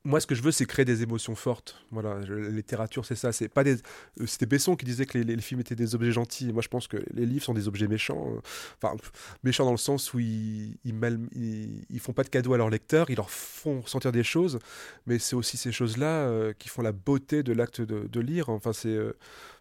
[0.07, 1.85] moi, ce que je veux, c'est créer des émotions fortes.
[1.91, 3.33] Voilà, je- la littérature, c'est ça.
[3.33, 3.75] C'est pas des.
[4.21, 6.53] euh, C'était Besson qui disait que les, films étaient des objets gentils.
[6.53, 8.33] Moi, je pense que les livres sont des objets méchants.
[8.37, 8.41] euh,
[8.81, 8.97] Enfin,
[9.43, 12.71] méchants dans le sens où ils, ils, mal- ils, font pas de cadeaux à leurs
[12.71, 14.61] lecteurs, ils leur font ressentir des choses.
[15.07, 18.49] Mais c'est aussi ces choses-là euh, qui font la beauté de l'acte de, lire.
[18.49, 18.97] Enfin, c'est.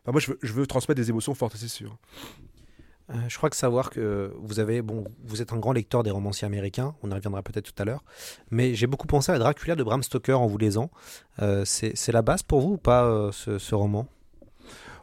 [0.04, 1.98] enfin, moi, je veux transmettre des émotions fortes, c'est sûr.
[3.12, 6.12] Euh, je crois que savoir que vous avez, bon, vous êtes un grand lecteur des
[6.12, 8.04] romanciers américains, on y reviendra peut-être tout à l'heure,
[8.50, 10.90] mais j'ai beaucoup pensé à Dracula de Bram Stoker en vous lisant.
[11.42, 14.08] Euh, c'est la base pour vous ou pas euh, ce, roman?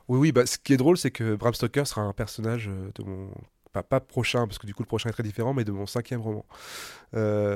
[0.09, 2.91] Oui, oui, bah, ce qui est drôle, c'est que Bram Stoker sera un personnage euh,
[2.95, 3.31] de mon.
[3.73, 6.21] Pas, prochain, parce que du coup le prochain est très différent, mais de mon cinquième
[6.21, 6.45] roman.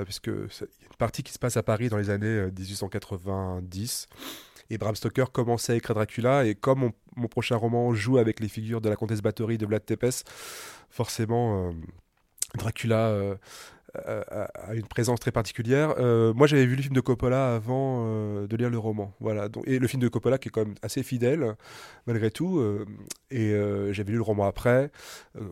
[0.05, 2.51] Puisque il y a une partie qui se passe à Paris dans les années euh,
[2.59, 4.09] 1890.
[4.71, 8.49] Et Bram Stoker commençait à écrire Dracula, et comme mon, prochain roman joue avec les
[8.49, 10.25] figures de la comtesse Bathory de Vlad Tepes,
[10.91, 11.73] forcément, euh,
[12.57, 13.37] Dracula euh,
[13.95, 15.95] a, une présence très particulière.
[15.99, 18.05] Euh, moi, j'avais vu le film de Coppola avant
[18.47, 19.15] de lire le roman.
[19.21, 19.49] Voilà.
[19.65, 21.55] Et le film de Coppola qui est quand même assez fidèle,
[22.07, 22.63] malgré tout.
[23.31, 23.53] et
[23.93, 24.91] j'avais lu le roman après.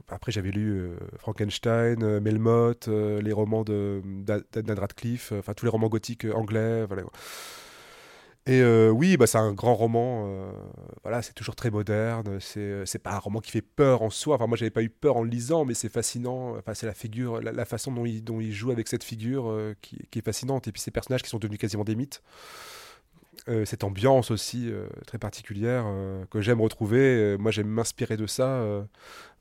[0.08, 5.88] Après, j'avais lu Frankenstein, Melmoth, les romans de d'A- d'Adnan Radcliffe, enfin tous les romans
[5.88, 6.84] gothiques anglais.
[6.86, 7.04] Voilà.
[8.46, 10.26] Et euh, oui, bah, c'est un grand roman.
[10.28, 10.52] euh,
[11.02, 12.38] voilà, c'est toujours très moderne.
[12.40, 14.34] C'est euh, c'est pas un roman qui fait peur en soi.
[14.36, 16.56] Enfin, moi, j'avais pas eu peur en le lisant, mais c'est fascinant.
[16.58, 20.68] Enfin, c'est la figure, la, façon dont il, joue avec cette figure qui, est fascinante.
[20.68, 22.22] Et puis ces personnages qui sont devenus quasiment des mythes.
[23.64, 24.70] Cette ambiance aussi
[25.06, 25.84] très particulière
[26.30, 27.36] que j'aime retrouver.
[27.38, 28.64] Moi, j'aime m'inspirer de ça.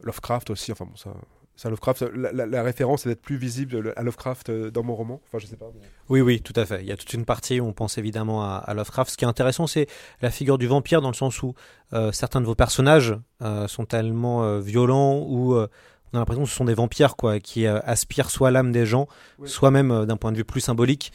[0.02, 0.72] Lovecraft aussi.
[0.72, 1.13] Enfin bon, ça.
[1.56, 4.96] Ça, Lovecraft, la, la- la référence est d'être plus visible à Lovecraft euh, dans mon
[4.96, 5.22] roman.
[5.28, 5.70] Enfin, je sais pas.
[5.76, 6.82] mais- Oui, oui, tout à fait.
[6.82, 9.12] Il y a toute une partie où on pense évidemment à, à Lovecraft.
[9.12, 9.88] Ce qui est intéressant, c'est
[10.22, 11.54] la figure du vampire dans le sens où
[11.94, 16.50] euh, certains de vos personnages euh, sont tellement euh, violents ou on a l'impression que
[16.50, 19.08] ce sont des vampires quoi, qui aspirent soit l'âme des gens,
[19.39, 19.48] Oui.
[19.50, 21.12] soit même d'un point de vue plus symbolique,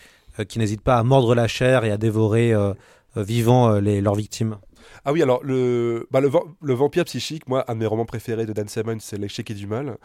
[0.49, 2.53] qui n'hésitent pas à mordre la chair et à dévorer
[3.17, 4.59] vivants les, leurs victimes.
[5.05, 8.05] Ah oui, alors le, bah, le, va- le vampire psychique, moi, un de mes romans
[8.05, 9.97] préférés de Dan Simmons, c'est L'échec et du mal.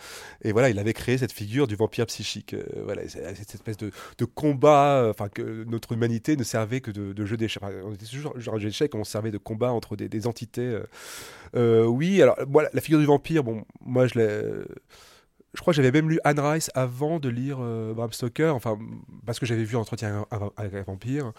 [0.44, 2.54] Et voilà, il avait créé cette figure du vampire psychique.
[2.54, 2.96] Euh,
[3.36, 3.92] cette espèce de,
[4.26, 7.64] combat, euh, enfin, que notre humanité ne servait que de, jeu d'échecs.
[7.86, 10.78] On était toujours genre jeu d'échecs, on servait de combat entre des, entités.
[11.56, 11.86] euh.
[11.86, 12.38] Oui, alors,
[12.74, 14.42] la- figure du vampire, bon, moi, je l'ai.
[15.54, 18.80] Je crois que j'avais même lu Anne Rice avant de lire Bram Stoker, enfin,
[19.24, 20.26] parce que j'avais vu Entretien
[20.58, 21.32] avec un vampire.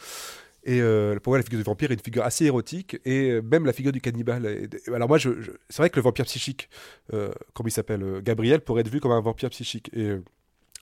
[0.64, 3.42] Et euh, pour moi, la figure du vampire est une figure assez érotique, et euh,
[3.42, 4.68] même la figure du cannibale.
[4.88, 6.70] alors moi, c'est vrai que le vampire psychique,
[7.12, 9.90] euh, comme il s'appelle, Gabriel, pourrait être vu comme un vampire psychique.
[9.94, 10.12] Et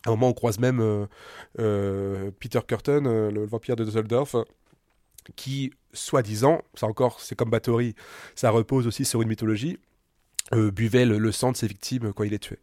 [0.05, 1.09] à un moment, on croise même
[1.57, 4.37] Peter Curtin, le, vampire de Dusseldorf,
[5.35, 7.95] qui, soi-disant, ça encore, c'est comme Bathory,
[8.37, 9.79] ça repose aussi sur une mythologie,
[10.55, 12.59] euh, buvait le, sang de ses victimes quand il les tuait.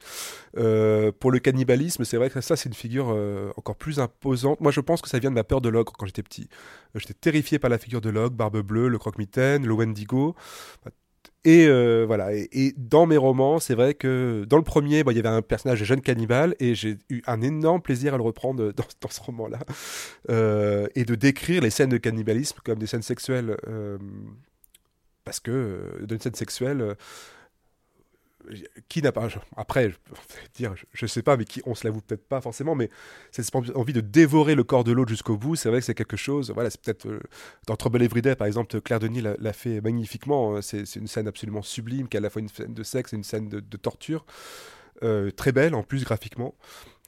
[0.57, 4.61] Euh, pour le cannibalisme, c'est vrai que ça, c'est une figure euh, encore plus imposante.
[4.61, 6.49] Moi, je pense que ça vient de ma peur de l'ogre quand j'étais petit.
[6.95, 10.35] Euh, J'étais terrifié par la figure de l'ogre, Barbe Bleue, le croque-mitaine, le Wendigo.
[11.45, 11.67] Et
[12.05, 12.33] voilà.
[12.33, 15.79] Et, dans mes romans, c'est vrai que dans le premier, il y avait un personnage
[15.79, 18.71] de jeune cannibale et j'ai eu un énorme plaisir à le reprendre
[19.01, 19.59] dans, ce roman-là
[20.95, 23.57] et de décrire les scènes de cannibalisme comme des scènes sexuelles.
[25.23, 26.95] parce que euh, dans une scène sexuelle,
[28.87, 29.95] qui n'a pas après je
[30.55, 32.89] dire je, sais pas mais qui on se l'avoue peut-être pas forcément mais
[33.31, 36.17] cette envie de dévorer le corps de l'autre jusqu'au bout c'est vrai que c'est quelque
[36.17, 37.19] chose voilà c'est peut-être euh,
[37.67, 41.27] dans Trouble Every Day par exemple Claire Denis l'a fait magnifiquement euh, c'est une scène
[41.27, 43.77] absolument sublime qui est à la fois une scène de sexe et une scène de,
[43.77, 44.25] torture
[45.03, 46.55] euh, très belle en plus graphiquement.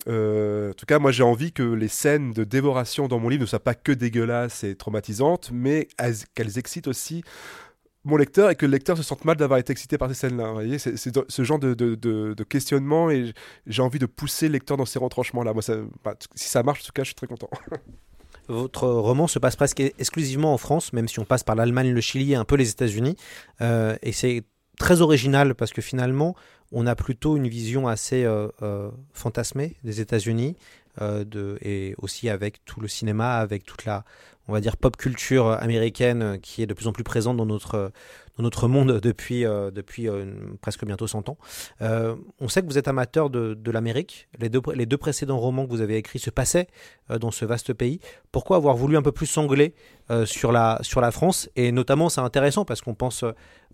[0.08, 3.42] Euh, en tout cas, moi j'ai envie que les scènes de dévoration dans mon livre
[3.42, 7.24] ne soient pas que dégueulasses et traumatisantes, mais elles- qu'elles excitent aussi
[8.04, 10.48] mon lecteur et que le lecteur se sente mal d'avoir été excité par ces scènes-là.
[10.48, 13.34] Vous voyez, c'est ce genre de, de- de- questionnement et
[13.68, 15.54] j'ai envie de pousser le lecteur dans ces retranchements-là.
[15.54, 15.62] Moi,
[16.04, 17.50] bah, si ça marche, en tout cas, je suis très content.
[18.48, 22.02] Votre roman se passe presque exclusivement en France, même si on passe par l'Allemagne, le
[22.02, 23.16] Chili et un peu les États-Unis.
[23.62, 24.44] Euh, et c'est
[24.80, 26.36] très original parce que finalement,
[26.72, 30.56] on a plutôt une vision assez euh, euh, fantasmée des États-Unis,
[31.62, 34.04] et aussi avec tout le cinéma, avec toute la,
[34.48, 37.46] on va dire, pop culture américaine euh, qui est de plus en plus présente dans
[37.46, 37.92] notre,
[38.38, 40.26] dans notre monde depuis, euh, depuis euh,
[40.62, 41.38] presque bientôt 100 ans.
[41.82, 44.28] Euh, on sait que vous êtes amateur de, de l'Amérique.
[44.40, 46.68] Les deux, les deux précédents romans que vous avez écrits se passaient
[47.10, 48.00] euh, dans ce vaste pays.
[48.32, 49.74] Pourquoi avoir voulu un peu plus sangler
[50.10, 51.50] euh, sur, la, sur la France?
[51.56, 53.24] Et notamment, c'est intéressant parce qu'on pense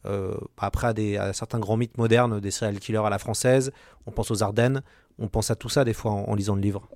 [0.05, 3.71] euh, après à, des, certains grands mythes modernes, des serial killers à la française,
[4.05, 4.81] on pense aux Ardennes,
[5.19, 6.87] on pense à tout ça des fois en lisant le livre.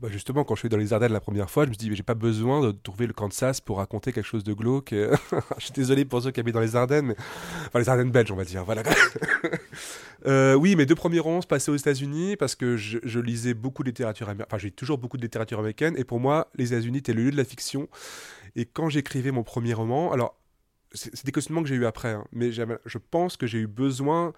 [0.00, 1.90] Bah justement, quand je suis dans les Ardennes la première fois, je me suis dit,
[1.90, 4.90] mais j'ai pas besoin de trouver le Kansas pour raconter quelque chose de glauque.
[5.58, 7.16] je suis désolé pour ceux qui habitent dans les Ardennes, mais...
[7.66, 8.64] enfin les Ardennes belges, on va dire.
[8.64, 8.82] Voilà.
[10.26, 13.82] euh, oui, mes deux premiers romans se passaient aux États-Unis parce que je, lisais beaucoup
[13.82, 14.46] de littérature américaine.
[14.50, 17.30] Enfin, j'ai toujours beaucoup de littérature américaine, et pour moi, les États-Unis étaient le lieu
[17.30, 17.88] de la fiction.
[18.54, 20.38] Et quand j'écrivais mon premier roman, alors
[20.92, 24.32] c'est des questionnements que j'ai eu après, hein, mais je pense que j'ai eu besoin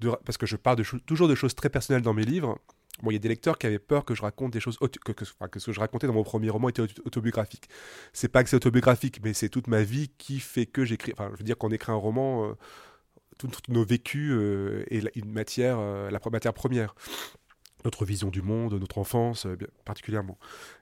[0.00, 2.58] de, parce que je parle toujours de choses très personnelles dans mes livres.
[3.02, 5.24] Bon, il y a des lecteurs qui avaient peur que je raconte des choses, que,
[5.24, 7.68] ce que je racontais dans mon premier roman était autobiographique.
[8.12, 11.12] C'est pas que c'est autobiographique, mais c'est toute ma vie qui fait que j'écris.
[11.12, 12.54] Enfin, je veux dire qu'on écrit un roman, euh,
[13.38, 16.94] toutes nos vécus euh, et la, une matière, euh, la matière première.
[17.84, 20.38] Notre vision du monde, notre enfance, euh, particulièrement.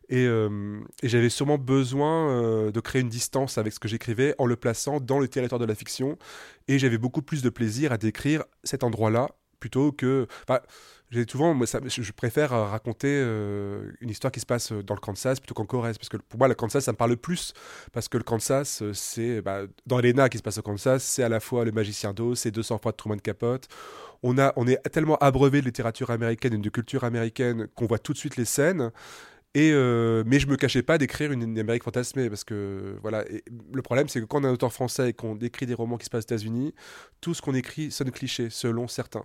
[0.08, 4.46] Et, euh, et j'avais sûrement besoin de créer une distance avec ce que j'écrivais en
[4.46, 6.16] le plaçant dans le territoire de la fiction.
[6.68, 9.28] Et j'avais beaucoup plus de plaisir à décrire cet endroit-là
[9.60, 10.26] plutôt que.
[11.14, 15.38] J'ai souvent, moi, je préfère raconter euh, une histoire qui se passe dans le Kansas
[15.38, 17.52] plutôt qu'en Corrèze, parce que pour moi, le Kansas, ça me parle plus,
[17.92, 21.28] parce que le Kansas, c'est bah, dans Elena qui se passe au Kansas, c'est à
[21.28, 23.68] la fois le magicien d'eau, c'est 200 fois de Truman Capote.
[24.22, 27.98] On, a, on est tellement abreuvé de littérature américaine et de culture américaine qu'on voit
[27.98, 28.90] tout de suite les scènes.
[29.56, 33.24] Euh, mais je me cachais pas d'écrire une, Amérique fantasmée parce que voilà.
[33.72, 35.96] Le problème, c'est que quand on est un auteur français et qu'on écrit des romans
[35.96, 36.74] qui se passent aux États-Unis,
[37.20, 39.24] tout ce qu'on écrit sonne cliché selon certains.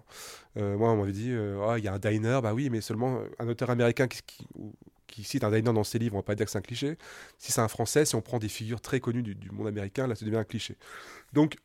[0.57, 2.81] Euh, moi, on m'avait dit, euh, oh, il y a un diner, bah oui, mais
[2.81, 4.07] seulement un auteur américain
[5.07, 6.97] qui cite un diner dans ses livres, on va pas dire que c'est un cliché.
[7.39, 10.05] Si c'est un français, si on prend des figures très connues du, du monde américain,
[10.05, 10.75] là, ça devient un cliché.
[11.33, 11.55] Donc,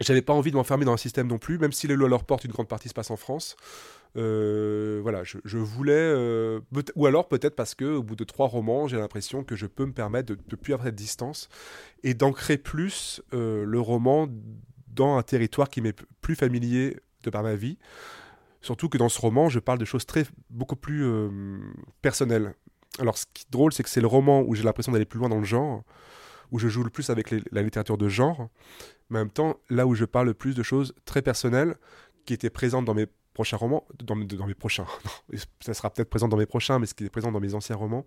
[0.00, 2.24] j'avais pas envie de m'enfermer dans un système non plus, même si les lois leur
[2.24, 3.56] portent, une grande partie se passe en France.
[4.16, 6.60] Euh, voilà, je, voulais, euh,
[6.96, 9.86] ou alors peut-être parce que au bout de trois romans, j'ai l'impression que je peux
[9.86, 11.48] me permettre de ne plus avoir cette distance
[12.02, 14.28] et d'ancrer plus euh, le roman
[14.88, 17.78] dans un territoire qui m'est plus familier de par ma vie.
[18.60, 21.04] Surtout que dans ce roman, je parle de choses très beaucoup plus
[22.00, 22.54] personnelles.
[23.00, 25.18] Alors, ce qui est drôle, c'est que c'est le roman où j'ai l'impression d'aller plus
[25.18, 25.82] loin dans le genre,
[26.52, 28.48] où je joue le plus avec la littérature de genre,
[29.10, 31.76] mais en même temps, là où je parle le plus de choses très personnelles
[32.26, 34.86] qui étaient présentes dans mes prochains romans, dans, mes prochains,
[35.60, 37.76] ça sera peut-être présent dans mes prochains, mais ce qui est présent dans mes anciens
[37.76, 38.04] romans,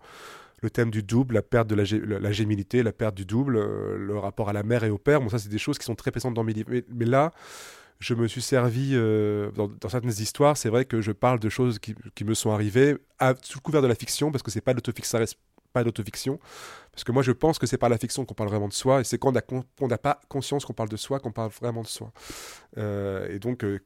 [0.62, 3.98] le thème du double, la perte de la, la, gémilité, la perte du double, euh,
[3.98, 5.96] le rapport à la mère et au père, bon ça c'est des choses qui sont
[5.96, 6.70] très présentes dans mes livres.
[6.88, 7.32] Mais, là,
[7.98, 11.80] je me suis servi euh, dans, certaines histoires, c'est vrai que je parle de choses
[11.80, 12.96] qui, me sont arrivées
[13.42, 15.18] sous couvert de la fiction, parce que c'est pas l'autofiction,
[15.76, 16.40] pas d'autofiction.
[16.92, 19.02] Parce que moi, je pense que c'est par la fiction qu'on parle vraiment de soi,
[19.02, 19.34] et c'est quand
[19.80, 22.10] on n'a pas conscience qu'on parle de soi qu'on parle vraiment de soi.
[22.78, 23.78] Euh, et donc, euh,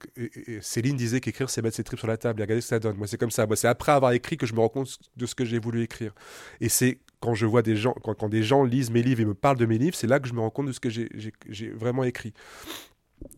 [0.60, 2.78] Céline disait qu'écrire, c'est mettre ses tripes sur la table et regarder ce que ça
[2.78, 2.96] donne.
[2.96, 3.44] Moi, c'est comme ça.
[3.46, 5.82] Moi, c'est après avoir écrit que je me rends compte de ce que j'ai voulu
[5.82, 6.14] écrire.
[6.60, 9.24] Et c'est quand je vois des gens, quand, quand, des gens lisent mes livres et
[9.24, 10.90] me parlent de mes livres, c'est là que je me rends compte de ce que
[10.90, 12.32] j'ai vraiment écrit.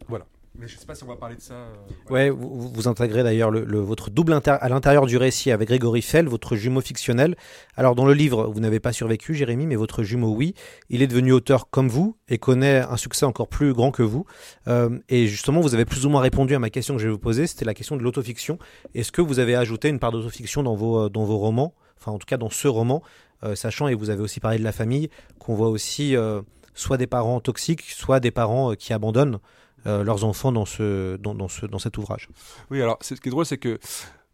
[0.09, 0.27] Voilà.
[0.59, 1.55] Mais je sais pas si on va parler de ça.
[1.55, 1.75] Euh.
[2.11, 6.27] Ouais, vous, intégrez d'ailleurs le, le, votre double à l'intérieur du récit avec Grégory Fell,
[6.27, 7.37] votre jumeau fictionnel.
[7.77, 10.55] Alors dans le livre, vous n'avez pas survécu, Jérémy, mais votre jumeau, oui.
[10.91, 14.27] Il est devenu auteur comme vous et connaît un succès encore plus grand que vous.
[14.69, 17.13] Euh, et justement, vous avez plus ou moins répondu à ma question que je vais
[17.13, 18.59] vous poser, c'était la question de l'autofiction.
[18.95, 22.19] Est-ce que vous avez ajouté une part d'autofiction dans vos, dans vos romans, enfin en
[22.19, 23.03] tout cas dans ce roman,
[23.45, 26.43] euh, sachant, et vous avez aussi parlé de la famille, qu'on voit aussi euh,
[26.75, 29.39] soit des parents toxiques, soit des parents qui abandonnent
[29.87, 32.29] euh, leurs enfants dans, ce, dans, ce, dans cet ouvrage.
[32.71, 33.79] Oui, alors ce qui est drôle, c'est que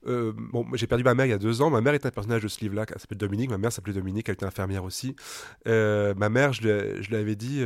[0.06, 1.70] euh, bon, j'ai perdu ma mère il y a deux ans.
[1.70, 3.50] Ma mère est un personnage de ce livre-là, elle s'appelle Dominique.
[3.50, 5.16] Ma mère s'appelait Dominique, elle était infirmière aussi.
[5.66, 7.62] Euh, ma mère, je, l'avais dit,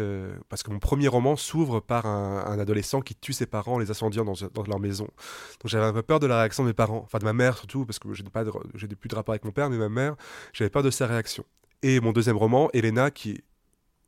[0.49, 3.91] parce que mon premier roman s'ouvre par un, adolescent qui tue ses parents en les
[3.91, 5.05] incendiant dans, dans leur maison.
[5.05, 7.57] Donc j'avais un peu peur de la réaction de mes parents, enfin de ma mère
[7.59, 10.17] surtout, parce que je n'ai plus de rapport avec mon père, mais ma mère,
[10.53, 11.45] j'avais peur de sa réaction.
[11.83, 13.43] Et mon deuxième roman, Elena, qui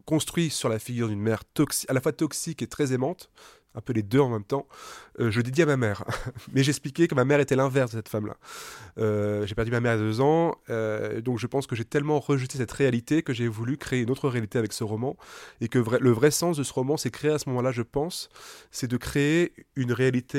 [0.04, 1.42] construit sur la figure d'une mère
[1.88, 3.30] à la fois toxique et très aimante,
[3.74, 4.66] un peu les deux en même temps,
[5.20, 6.04] euh, je dédie à ma mère.
[6.52, 8.36] Mais j'expliquais que ma mère était l'inverse de cette femme-là.
[8.98, 12.20] Euh, j'ai perdu ma mère à deux ans, euh, donc je pense que j'ai tellement
[12.20, 15.16] rejeté cette réalité que j'ai voulu créer une autre réalité avec ce roman,
[15.60, 18.28] et que le vrai sens de ce roman, c'est créer à ce moment-là, je pense,
[18.70, 20.34] c'est de créer une réalité...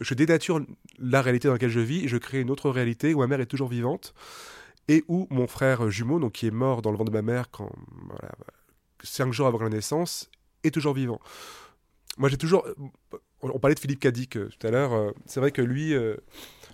[0.00, 0.60] Je dénature
[0.98, 3.40] la réalité dans laquelle je vis, et je crée une autre réalité où ma mère
[3.40, 4.14] est toujours vivante,
[4.88, 7.50] et où mon frère jumeau, donc qui est mort dans le ventre de ma mère
[7.50, 7.70] quand...
[9.04, 10.30] Cinq jours avant la naissance,
[10.62, 11.20] est toujours vivant
[12.18, 12.64] moi j'ai toujours
[13.42, 14.92] on, on parlait de Philippe Cadic euh, tout à l'heure.
[14.92, 16.16] euh, c'est vrai que lui, euh,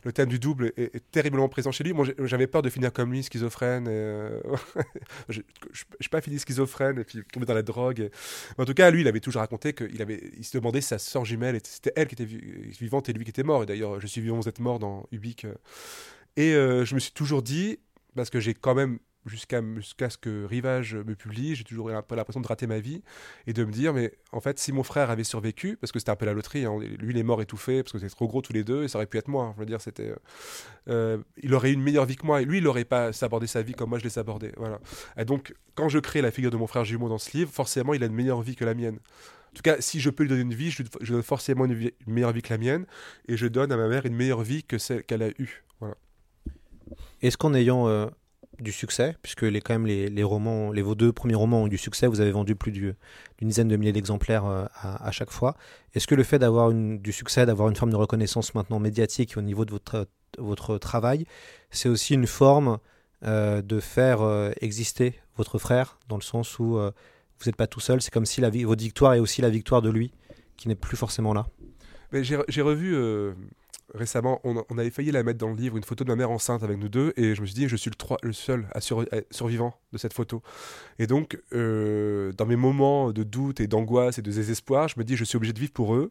[0.04, 1.92] le thème du double est, terriblement présent chez lui.
[1.92, 3.86] Moi, j'avais peur de finir comme lui, schizophrène.
[3.88, 4.40] Et, euh,
[5.28, 8.00] je n'ai pas fini schizophrène et puis tomber dans la drogue.
[8.00, 8.10] et-
[8.58, 10.98] en tout cas, lui, il avait toujours raconté qu'il avait, il se demandait si sa
[10.98, 13.62] sœur jumelle, était- c'était elle qui était vi- vivante et lui qui était mort.
[13.62, 15.44] Et d'ailleurs, je suis vivant, vous êtes mort dans Ubik.
[15.46, 15.54] euh.
[16.36, 17.78] Et euh, je me suis toujours dit,
[18.14, 22.40] parce que j'ai quand même, jusqu'à jusqu'à ce que Rivage me publie, j'ai toujours l'impression
[22.40, 23.02] de rater ma vie
[23.46, 26.10] et de me dire, mais en fait, si mon frère avait survécu, parce que c'était
[26.10, 28.42] un peu la loterie, hein, lui, il est mort étouffé, parce que c'était trop gros
[28.42, 29.44] tous les deux, et ça aurait pu être moi.
[29.44, 30.12] hein, je veux dire, c'était.
[30.88, 33.46] euh, il aurait eu une meilleure vie que moi, et lui, il n'aurait pas sabordé
[33.46, 34.52] sa vie comme moi je l'ai sabordé.
[34.56, 34.80] Voilà.
[35.16, 37.94] Et donc, quand je crée la figure de mon frère jumeau dans ce livre, forcément,
[37.94, 38.98] il a une meilleure vie que la mienne.
[39.50, 42.32] En tout cas, si je peux lui donner une vie, je, donne forcément une meilleure
[42.32, 42.86] vie que la mienne,
[43.28, 45.64] et je donne à ma mère une meilleure vie que celle qu'elle a eue.
[45.80, 45.96] Voilà.
[47.22, 48.06] Est-ce qu'en ayant euh,
[48.60, 51.66] du succès, puisque les, quand même les, les romans, les, vos deux premiers romans ont
[51.66, 52.94] eu du succès, vous avez vendu plus du-
[53.38, 55.56] d'une dizaine de milliers d'exemplaires euh, à, chaque fois,
[55.94, 59.42] est-ce que le fait d'avoir du succès, d'avoir une forme de reconnaissance maintenant médiatique au
[59.42, 61.24] niveau de votre, votre travail,
[61.70, 62.78] c'est aussi une forme
[63.24, 67.80] euh, de faire euh, exister votre frère, dans le sens où vous n'êtes pas tout
[67.80, 70.12] seul, c'est comme si la, votre victoire est aussi la victoire de lui,
[70.56, 71.46] qui n'est plus forcément là?
[72.12, 72.96] J'ai revu
[73.94, 76.30] récemment, on, on avait failli la mettre dans le livre, une photo de ma mère
[76.30, 77.90] enceinte avec nous deux, et je me suis dit, je suis
[78.22, 78.66] le, seul
[79.30, 80.42] survivant de cette photo.
[80.98, 85.04] Et donc, euh, dans mes moments de doute et d'angoisse et de désespoir, je me
[85.04, 86.10] dis, je suis obligé de vivre pour eux.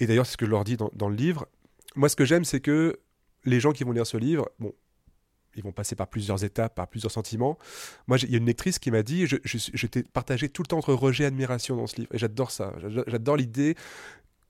[0.00, 1.46] Et d'ailleurs, c'est ce que je leur dis dans, le livre.
[1.94, 2.98] Moi, ce que j'aime, c'est que
[3.44, 4.72] les gens qui vont lire ce livre, bon,
[5.54, 7.58] ils vont passer par plusieurs étapes, par plusieurs sentiments.
[8.06, 9.26] Moi, il y a une lectrice qui m'a dit,
[9.90, 12.14] t'ai partagé tout le temps entre rejet et admiration dans ce livre.
[12.14, 12.72] Et j'adore ça.
[13.06, 13.76] J'adore- l'idée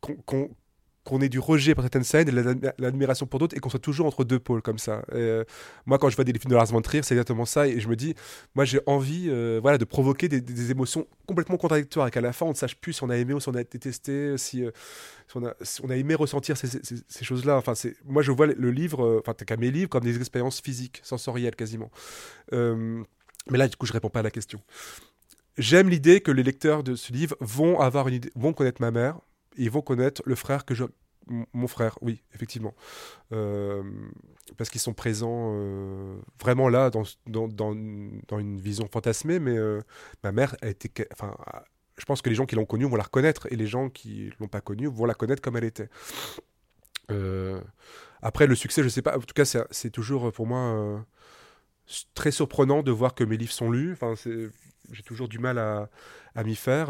[0.01, 0.51] qu'on-
[1.05, 3.71] qu'on ait du rejet pour certaines scènes et de l'admi- l'admiration pour d'autres et qu'on
[3.71, 5.05] soit toujours entre deux pôles comme ça.
[5.13, 5.45] Euh,
[5.85, 7.67] moi, quand je vois des films de Lars von Trier, c'est exactement ça.
[7.67, 8.15] Et je me dis,
[8.55, 12.47] moi, j'ai envie euh, voilà, de provoquer des, émotions complètement contradictoires et qu'à la fin,
[12.47, 14.71] on ne sache plus si on a aimé ou si on a détesté, si, euh,
[15.35, 17.57] on, a, aimé ressentir ces, choses-là.
[17.57, 17.73] Enfin,
[18.05, 21.57] moi, je vois le, livre, enfin, t'as qu'à mes livres, comme des expériences physiques, sensorielles
[21.57, 21.91] quasiment.
[22.53, 24.61] Mais là, du coup, je réponds pas à la question.
[25.59, 28.91] J'aime l'idée que les lecteurs de ce livre vont avoir une idée, vont connaître ma
[28.91, 29.19] mère,
[29.57, 30.85] ils vont connaître le frère que je,
[31.27, 32.75] mon frère, oui, effectivement,
[33.33, 33.83] Euh,
[34.57, 39.81] parce qu'ils sont présents euh, vraiment là dans, dans, dans, une vision fantasmée, mais euh,
[40.23, 41.35] ma mère a été, enfin,
[41.97, 44.33] je pense que les gens qui l'ont connue vont la reconnaître et les gens qui
[44.41, 45.89] l'ont pas connue vont la connaître comme elle était.
[48.23, 49.17] Après le succès, je sais pas.
[49.17, 51.05] En tout cas, c'est toujours pour moi
[52.15, 53.93] très surprenant de voir que mes livres sont lus.
[53.93, 54.15] Enfin,
[54.91, 55.91] j'ai toujours du mal à,
[56.35, 56.89] à m'y faire.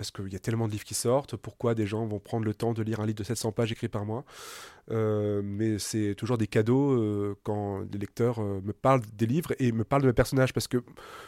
[0.00, 2.54] Parce qu'il y a tellement de livres qui sortent, pourquoi des gens vont prendre le
[2.54, 4.24] temps de lire un livre de 700 pages écrit par moi
[4.90, 9.52] Euh, Mais c'est toujours des cadeaux euh, quand les lecteurs euh, me parlent des livres
[9.58, 10.78] et me parlent de mes personnages, parce que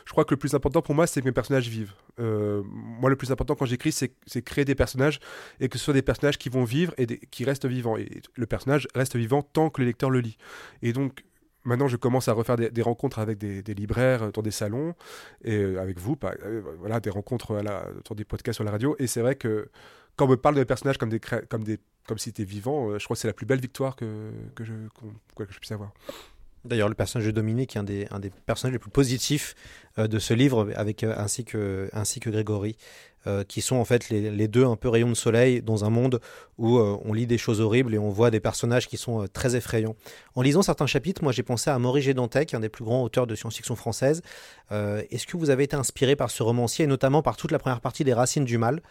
[0.07, 1.93] je crois que le plus important pour moi, c'est que mes personnages vivent.
[2.19, 5.21] Euh, moi, le plus important quand j'écris, c'est créer des personnages
[5.61, 7.99] et que ce soit des personnages qui vont vivre et qui restent vivants.
[7.99, 10.39] Et le personnage reste vivant tant que le lecteur le lit.
[10.81, 11.25] Et donc,
[11.65, 14.95] maintenant, je commence à refaire des, rencontres avec des, libraires euh, dans des salons
[15.45, 18.97] et euh, avec vous, euh, voilà, des rencontres à sur des podcasts sur la radio.
[18.99, 19.71] Et c'est vrai que
[20.17, 23.05] quand on me parle de personnages comme des, comme des, comme si c'était vivant, je
[23.05, 25.93] crois que c'est la plus belle victoire que je puisse avoir.
[26.65, 29.57] D'ailleurs, le personnage de Dominique est un des, personnages les plus positifs
[29.99, 32.77] euh, de ce livre, avec, euh, ainsi, que, Grégory,
[33.27, 35.91] euh, qui sont en fait les, les deux un peu rayons de soleil dans un
[35.91, 36.21] monde
[36.59, 39.97] où on lit des choses horribles et on voit des personnages qui sont très effrayants.
[40.37, 43.27] En lisant certains chapitres, moi j'ai pensé à Maurice Gédantec, un des plus grands auteurs
[43.27, 44.23] de science-fiction française.
[44.71, 47.81] Est-ce que vous avez été inspiré par ce romancier, et notamment par toute la première
[47.81, 48.83] partie des Racines du Mal,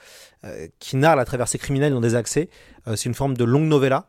[0.79, 2.49] qui narre la traversée criminelle dans des accès?
[2.87, 4.07] C'est une forme de longue novella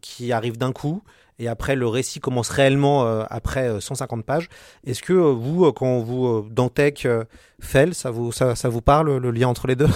[0.00, 1.02] qui arrive d'un coup
[1.40, 4.48] et après le récit commence réellement euh, après euh, 150 pages.
[4.86, 7.24] Est-ce que euh, vous, euh, quand vous euh, Dantec, euh,
[7.60, 9.88] Fell, ça vous ça, vous parle le lien entre les deux?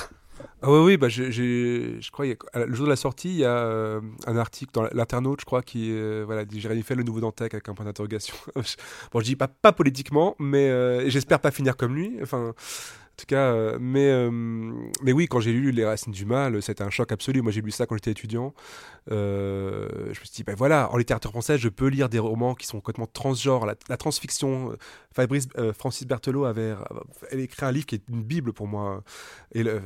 [0.63, 3.45] Ah oui, oui, bah j'ai- j'ai- je crois, le jour de la sortie, il y
[3.45, 7.03] a euh, un article dans l'Internaute, je crois, qui euh, voilà, dit Jérémy fait le
[7.03, 8.35] nouveau Dantec avec un point d'interrogation.
[9.13, 12.19] bon, je dis pas, pas politiquement, mais euh, j'espère pas finir comme lui.
[12.23, 12.55] Enfin, en
[13.17, 14.31] tout cas, euh, mais, euh,
[15.03, 17.43] mais oui, quand j'ai lu Les Racines du Mal, c'était un choc absolu.
[17.43, 18.55] Moi, j'ai lu ça quand j'étais étudiant.
[19.11, 22.55] Euh, je me suis dit, ben voilà, en littérature française, je peux lire des romans
[22.55, 24.77] qui sont complètement transgenres, la, transfiction.
[25.13, 25.47] Fabrice,
[25.79, 26.75] Francis Berthelot avait
[27.31, 29.05] elle écrit un livre qui est une bible pour moi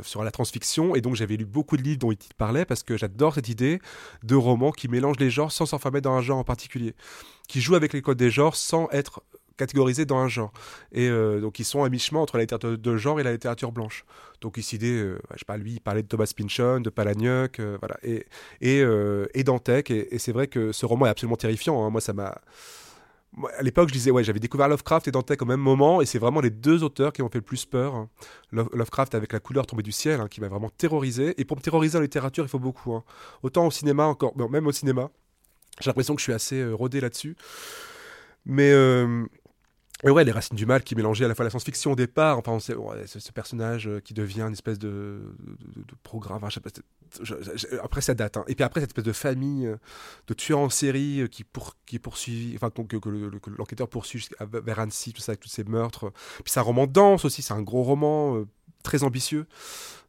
[0.03, 0.95] sur la transfiction.
[0.95, 3.81] Et donc, j'avais lu beaucoup de livres dont il parlait parce que j'adore cette idée
[4.23, 6.95] de romans qui mélangent les genres sans s'enfermer dans un genre en particulier,
[7.47, 9.23] qui jouent avec les codes des genres sans être
[9.59, 10.53] catégorisés dans un genre.
[10.93, 13.73] Et euh, donc, ils sont à mi-chemin entre la littérature de genre et la littérature
[13.73, 14.05] blanche.
[14.41, 17.77] Donc, ici, euh, je sais pas, lui, il parlait de Thomas Pynchon, de Palahniuk, euh,
[17.81, 18.25] voilà, et,
[18.63, 19.91] et, euh, et Dantec.
[19.91, 21.85] Et, c'est vrai que ce roman est absolument terrifiant.
[21.85, 21.91] hein.
[21.91, 22.41] Moi, ça m'a.
[23.59, 26.19] à l'époque, je disais, ouais, j'avais découvert Lovecraft et Dante au même moment, et c'est
[26.19, 27.95] vraiment les deux auteurs qui m'ont fait le plus peur.
[27.95, 28.09] hein.
[28.53, 31.35] Lo- Lovecraft avec La couleur tombée du ciel, hein, qui m'a vraiment terrorisé.
[31.41, 32.99] Et pour me terroriser en littérature, il faut beaucoup.
[33.43, 35.11] Autant au cinéma, encore, même au cinéma,
[35.81, 37.37] j'ai l'impression que je suis assez rodé là-dessus.
[38.47, 38.73] Mais.
[40.05, 42.39] Et ouais, les racines du mal qui mélangeaient à la fois la science-fiction au départ,
[42.39, 45.21] enfin, on sait, ouais, ce, ce personnage euh, qui devient une espèce de,
[46.03, 46.43] programme,
[47.83, 48.37] après ça date.
[48.37, 48.45] hein.
[48.49, 49.77] Et puis après, cette espèce de famille euh,
[50.29, 51.45] de tueurs en série euh, qui,
[51.87, 52.01] qui
[52.55, 55.65] enfin, que, que le- le- que l'enquêteur poursuit vers Annecy, tout ça, avec tous ces
[55.65, 56.11] meurtres.
[56.45, 58.45] Puis c'est un roman dense aussi, c'est un gros roman
[58.83, 59.47] très ambitieux.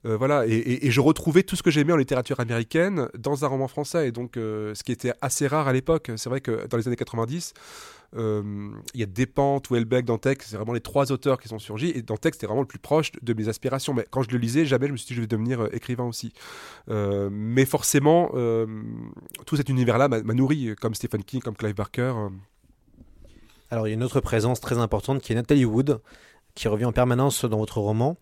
[0.06, 3.68] Euh, voilà, et, je retrouvais tout ce que j'aimais en littérature américaine dans un roman
[3.68, 6.12] français, et donc euh, ce qui était assez rare à l'époque.
[6.16, 7.54] C'est vrai que dans les années 90,
[8.16, 11.92] euh, il y a Despentes, Houellebecq, Dantec, c'est vraiment les trois auteurs qui sont surgis,
[11.94, 13.94] et Dantec c'était vraiment le plus proche de mes aspirations.
[13.94, 16.32] Mais quand je le lisais, jamais je me suis dit je vais devenir écrivain aussi.
[16.88, 18.30] Mais forcément,
[19.46, 22.14] tout cet univers-là m'a nourri, comme Stephen King, comme Clive Barker.
[23.70, 26.02] Alors, il y a une autre présence très importante qui est Nathalie Wood,
[26.56, 28.18] qui revient en permanence dans votre roman.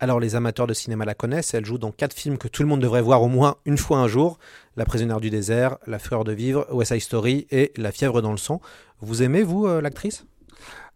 [0.00, 1.54] Alors, les amateurs de cinéma la connaissent.
[1.54, 3.98] Elle joue dans quatre films que tout le monde devrait voir au moins une fois
[3.98, 4.38] un jour
[4.76, 8.30] La prisonnière du désert, La fureur de vivre, West Side Story et La fièvre dans
[8.30, 8.60] le sang.
[9.00, 10.24] Vous aimez, vous, euh, l'actrice?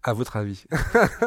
[0.05, 0.65] À votre avis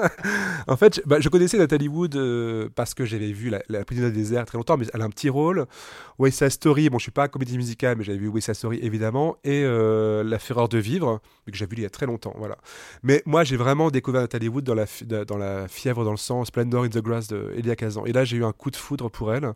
[0.68, 3.86] En fait, je, bah, je connaissais Nathalie Wood euh, parce que j'avais vu La, la
[3.86, 5.66] prisonnière du désert très longtemps, mais elle a un petit rôle.
[6.20, 8.80] West Side Story, bon, je suis pas comédie musicale, mais j'avais vu West Side Story
[8.82, 12.34] évidemment, et euh, La Fureur de vivre, que j'ai vu il y a très longtemps,
[12.38, 12.58] voilà.
[13.04, 14.86] Mais moi, j'ai vraiment découvert Nathalie Wood dans la,
[15.26, 18.06] dans fièvre dans le sang, Splendor in the Grass de Elia Kazan.
[18.06, 19.54] Et là, j'ai eu un coup de foudre pour elle.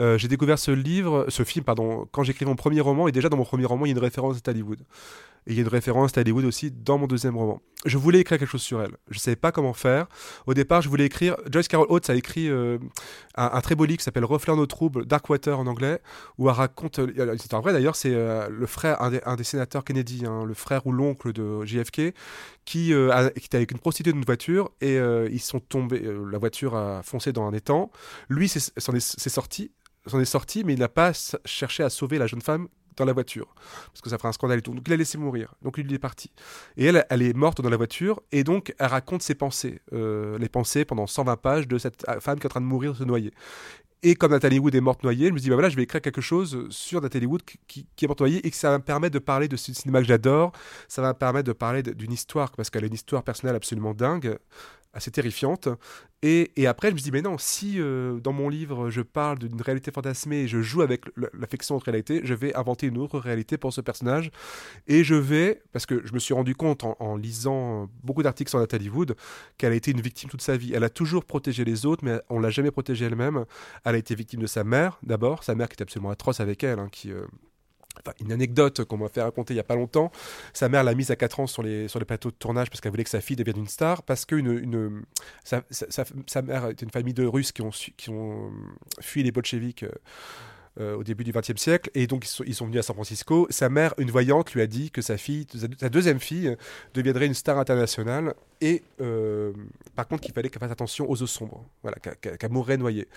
[0.00, 3.28] Euh, j'ai découvert ce livre, ce film, pardon, quand j'écrivais mon premier roman, et déjà
[3.28, 4.80] dans mon premier roman, il y a une référence à Nathalie Wood.
[5.46, 7.62] Et il y a une référence à Hollywood aussi dans mon deuxième roman.
[7.86, 8.96] Je voulais écrire quelque chose sur elle.
[9.08, 10.06] Je ne savais pas comment faire.
[10.46, 11.36] Au départ, je voulais écrire.
[11.50, 12.78] Joyce Carol Oates a écrit euh,
[13.36, 16.00] un, un très beau livre qui s'appelle Reflets nos troubles, Darkwater en anglais,
[16.38, 16.98] où elle raconte.
[16.98, 20.44] euh, C'est en vrai d'ailleurs, c'est euh, le frère, un des, un sénateurs Kennedy, hein,
[20.44, 22.14] le frère ou l'oncle de JFK,
[22.64, 26.02] qui, était avec une prostituée d'une voiture et ils sont tombés.
[26.30, 27.90] la voiture a foncé dans un étang.
[28.28, 29.72] Lui, s'en est, c'est sorti.
[30.06, 31.12] Est sorti, mais il n'a pas
[31.44, 32.68] cherché à sauver la jeune femme
[33.00, 33.52] dans la voiture
[33.86, 34.72] parce que ça ferait un scandale et tout.
[34.72, 35.54] Donc il a laissé mourir.
[35.62, 36.30] Donc il est parti.
[36.76, 40.38] Et elle, elle est morte dans la voiture et donc elle raconte ses pensées, euh,
[40.38, 42.94] les pensées pendant 120 pages de cette euh, femme qui est en train de mourir,
[42.96, 43.32] se noyer.
[44.02, 46.00] Et comme Nathalie Wood est morte noyée, je me dis bah voilà, je vais écrire
[46.00, 48.82] quelque chose sur Nathalie Wood qui, qui- est morte noyée et que ça va me
[48.82, 50.52] permettre de parler de ce cinéma que j'adore.
[50.88, 53.92] Ça va me permettre de parler d'une histoire parce qu'elle a une histoire personnelle absolument
[53.92, 54.38] dingue
[54.92, 55.68] assez terrifiante.
[56.22, 59.38] Et, et après, je me dis, mais non, si euh, dans mon livre, je parle
[59.38, 63.18] d'une réalité fantasmée et je joue avec l'affection entre réalité, je vais inventer une autre
[63.18, 64.30] réalité pour ce personnage.
[64.86, 68.50] Et je vais, parce que je me suis rendu compte en, en lisant beaucoup d'articles
[68.50, 69.16] sur Nathalie Wood,
[69.56, 70.72] qu'elle a été une victime toute sa vie.
[70.74, 73.44] Elle a toujours protégé les autres, mais on l'a jamais protégée elle-même.
[73.84, 76.64] Elle a été victime de sa mère, d'abord, sa mère qui était absolument atroce avec
[76.64, 77.12] elle, hein, qui...
[77.12, 77.26] euh,
[78.20, 80.10] Une anecdote qu'on m'a fait raconter il y a pas longtemps.
[80.52, 82.92] Sa mère l'a mise à 4 ans sur les, sur plateaux de tournage parce qu'elle
[82.92, 84.02] voulait que sa fille devienne une star.
[84.02, 84.36] Parce que
[85.44, 88.52] sa, mère était une famille de Russes qui ont,
[89.00, 89.90] fui les bolcheviks euh,
[90.78, 91.90] euh, au début du XXe siècle.
[91.94, 93.46] Et donc, ils sont, venus à San Francisco.
[93.50, 95.16] Sa mère, une voyante, lui a dit que sa
[95.90, 96.56] deuxième fille,
[96.94, 98.34] deviendrait une star internationale.
[98.60, 99.52] Et euh,
[99.96, 101.66] par contre, qu'il fallait qu'elle fasse attention aux eaux sombres.
[101.82, 103.08] Voilà, qu'elle qu'elle mourrait noyée.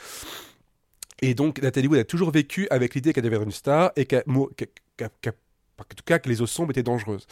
[1.23, 4.23] Et donc, Nathalie Wood a toujours vécu avec l'idée qu'elle deviendrait une star et qu'elle-
[5.79, 7.25] en tout cas que les eaux sombres étaient dangereuses.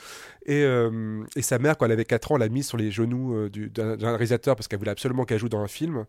[0.46, 3.36] Et, euh, et sa mère, quand elle avait 4 ans, l'a mise sur les genoux
[3.36, 6.06] euh, du- d'un réalisateur parce qu'elle voulait absolument qu'elle joue dans un film.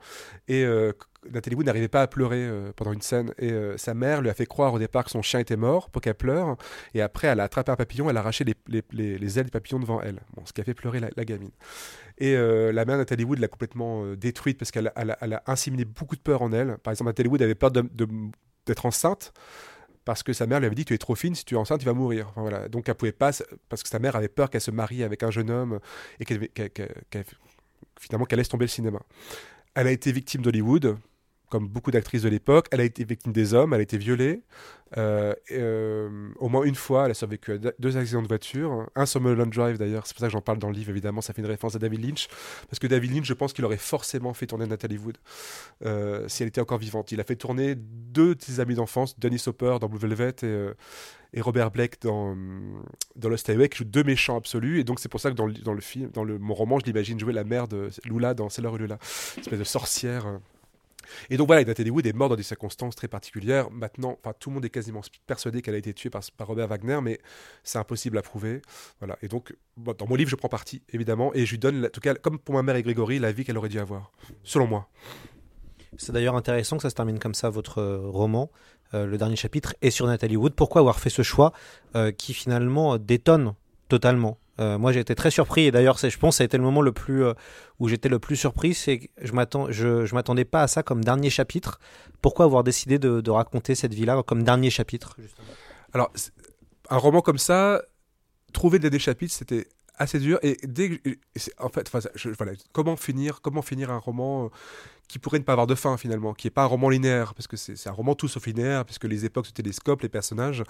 [0.49, 0.93] Et euh,
[1.31, 3.33] Nathalie Wood n'arrivait pas à pleurer pendant une scène.
[3.39, 6.03] Et sa mère lui a fait croire au départ que son chien était mort pour
[6.03, 6.57] qu'elle pleure.
[6.95, 9.45] Et après, elle a attrapé un papillon, elle a arraché les, les- les- les ailes
[9.45, 10.19] du papillon devant elle.
[10.47, 11.51] Ce qui a fait pleurer la, gamine.
[12.19, 16.43] Et la mère Nathalie Wood l'a complètement détruite parce qu'elle a- inséminé beaucoup de peur
[16.43, 16.77] en elle.
[16.79, 19.33] Par exemple, Nathalie Wood avait peur d'être enceinte
[20.05, 21.81] parce que sa mère lui avait dit tu es trop fine, si tu es enceinte,
[21.81, 22.33] tu vas mourir.
[22.37, 22.69] Voilà.
[22.69, 23.31] Donc elle pouvait pas,
[23.69, 25.79] parce que sa mère avait peur qu'elle se marie avec un jeune homme
[26.21, 26.49] et qu'elle-
[28.01, 29.01] finalement qu'elle laisse tomber le cinéma.
[29.75, 30.97] Elle a été victime d'Hollywood,
[31.53, 32.67] comme beaucoup d'actrices de l'époque.
[32.71, 34.41] Elle a été victime des hommes, elle a été violée.
[34.97, 38.89] Euh, euh, au moins une fois, elle a survécu à deux- accidents de voiture.
[38.95, 41.21] Un sur Mulholland Drive d'ailleurs, c'est pour ça que j'en parle dans le livre évidemment,
[41.21, 42.29] ça fait une référence à David Lynch.
[42.71, 45.19] Parce que David Lynch, je pense qu'il aurait forcément fait tourner Nathalie Wood
[45.85, 47.13] euh, si elle était encore vivante.
[47.13, 50.37] Il a fait tourner deux de ses amis d'enfance, Dennis Hopper dans Blue Velvet
[51.35, 52.35] et, Robert Blake dans,
[53.17, 54.81] dans Lost Highway, qui jouent deux méchants absolus.
[54.81, 57.21] Et donc c'est pour ça que dans le, film, dans le, mon roman, je l'imagine
[57.21, 58.99] jouer la mère de Lula dans Sailor Lula,
[59.37, 60.41] une espèce de sorcière.
[61.31, 63.71] Et donc voilà, Nathalie Wood est morte dans des circonstances très particulières.
[63.71, 66.99] Maintenant, enfin, tout le monde est quasiment persuadé qu'elle a été tuée par, Robert Wagner,
[67.03, 67.19] mais
[67.63, 68.63] c'est impossible à prouver.
[69.01, 69.17] Voilà.
[69.23, 72.01] Et donc, dans mon livre, je prends parti, évidemment, et je lui donne, en tout
[72.01, 74.89] cas, comme pour ma mère et Grégory, la vie qu'elle aurait dû avoir, selon moi.
[75.99, 78.51] C'est d'ailleurs intéressant que ça se termine comme ça, votre euh, roman.
[78.95, 80.55] Euh, le dernier chapitre est sur Nathalie Wood.
[80.55, 81.53] Pourquoi avoir fait ce choix
[81.97, 83.55] euh, qui finalement détonne
[83.89, 85.67] totalement Euh, moi, j'ai été très surpris.
[85.67, 87.35] Et d'ailleurs, je pense que ça a été le moment le plus euh,
[87.79, 88.75] où j'étais le plus surpris.
[88.75, 91.81] C'est que je je m'attendais pas à ça comme dernier chapitre.
[92.21, 95.17] Pourquoi avoir décidé de, raconter cette vie-là comme dernier chapitre
[95.93, 96.13] Alors,
[96.91, 97.83] un roman comme ça,
[98.53, 100.39] trouver des, chapitres, c'était assez dur.
[100.43, 101.01] Et dès
[101.59, 101.91] en fait,
[102.73, 104.49] comment finir, comment finir un roman euh,
[105.09, 107.47] qui pourrait ne pas avoir de fin finalement, qui est pas un roman linéaire, parce
[107.47, 110.63] que c'est un roman tout sauf linéaire, puisque les époques se télescopent, les personnages,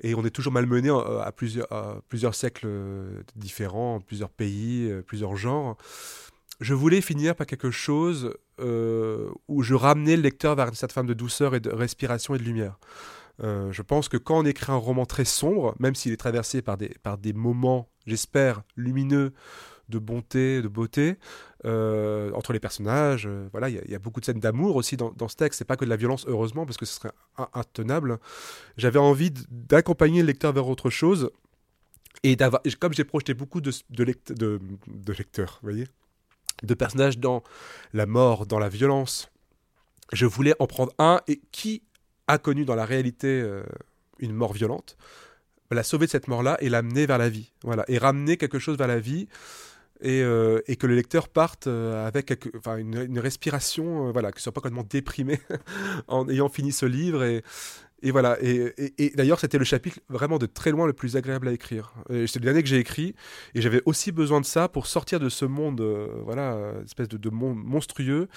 [0.00, 5.36] et on est toujours malmené euh, à plusieurs, siècles euh, différents, plusieurs pays, euh, plusieurs
[5.36, 5.76] genres.
[6.60, 11.06] Je voulais finir par quelque chose où je ramenais le lecteur vers une certaine forme
[11.06, 12.78] de douceur et de respiration et de lumière.
[13.38, 16.76] Je pense que quand on écrit un roman très sombre, même s'il est traversé par
[16.76, 19.32] des moments, j'espère, lumineux,
[19.90, 21.16] de bonté, de beauté,
[21.64, 25.28] euh, entre les personnages, euh, voilà, il y, a- beaucoup de scènes d'amour aussi dans,
[25.28, 25.58] ce texte.
[25.58, 28.18] C'est pas que de la violence, heureusement, parce que ce serait in- intenable.
[28.76, 31.30] J'avais envie d'accompagner le lecteur vers autre chose.
[32.22, 32.36] Et
[32.78, 34.32] comme j'ai projeté beaucoup de, de, lect-
[35.18, 35.86] lecteurs, voyez,
[36.62, 37.42] de personnages dans
[37.92, 39.30] la mort, dans la violence,
[40.12, 41.82] je voulais en prendre un et qui
[42.26, 43.62] a connu dans la réalité euh,
[44.18, 44.96] une mort violente,
[45.70, 47.52] la sauver de cette mort-là et l'amener vers la vie.
[47.62, 47.84] Voilà.
[47.88, 49.28] Et ramener quelque chose vers la vie
[50.02, 52.32] et, euh, et que le lecteur parte euh, avec
[52.78, 55.40] une, respiration, euh, voilà, qu'il ne soit pas complètement déprimé
[56.08, 57.22] en ayant fini ce livre.
[57.22, 57.42] Et,
[58.10, 58.38] voilà.
[58.40, 61.92] Et, d'ailleurs, c'était le chapitre vraiment de très loin le plus agréable à écrire.
[62.08, 63.14] C'est le dernier que j'ai écrit
[63.54, 65.82] et j'avais aussi besoin de ça pour sortir de ce monde,
[66.24, 68.28] voilà, espèce de, de monde monstrueux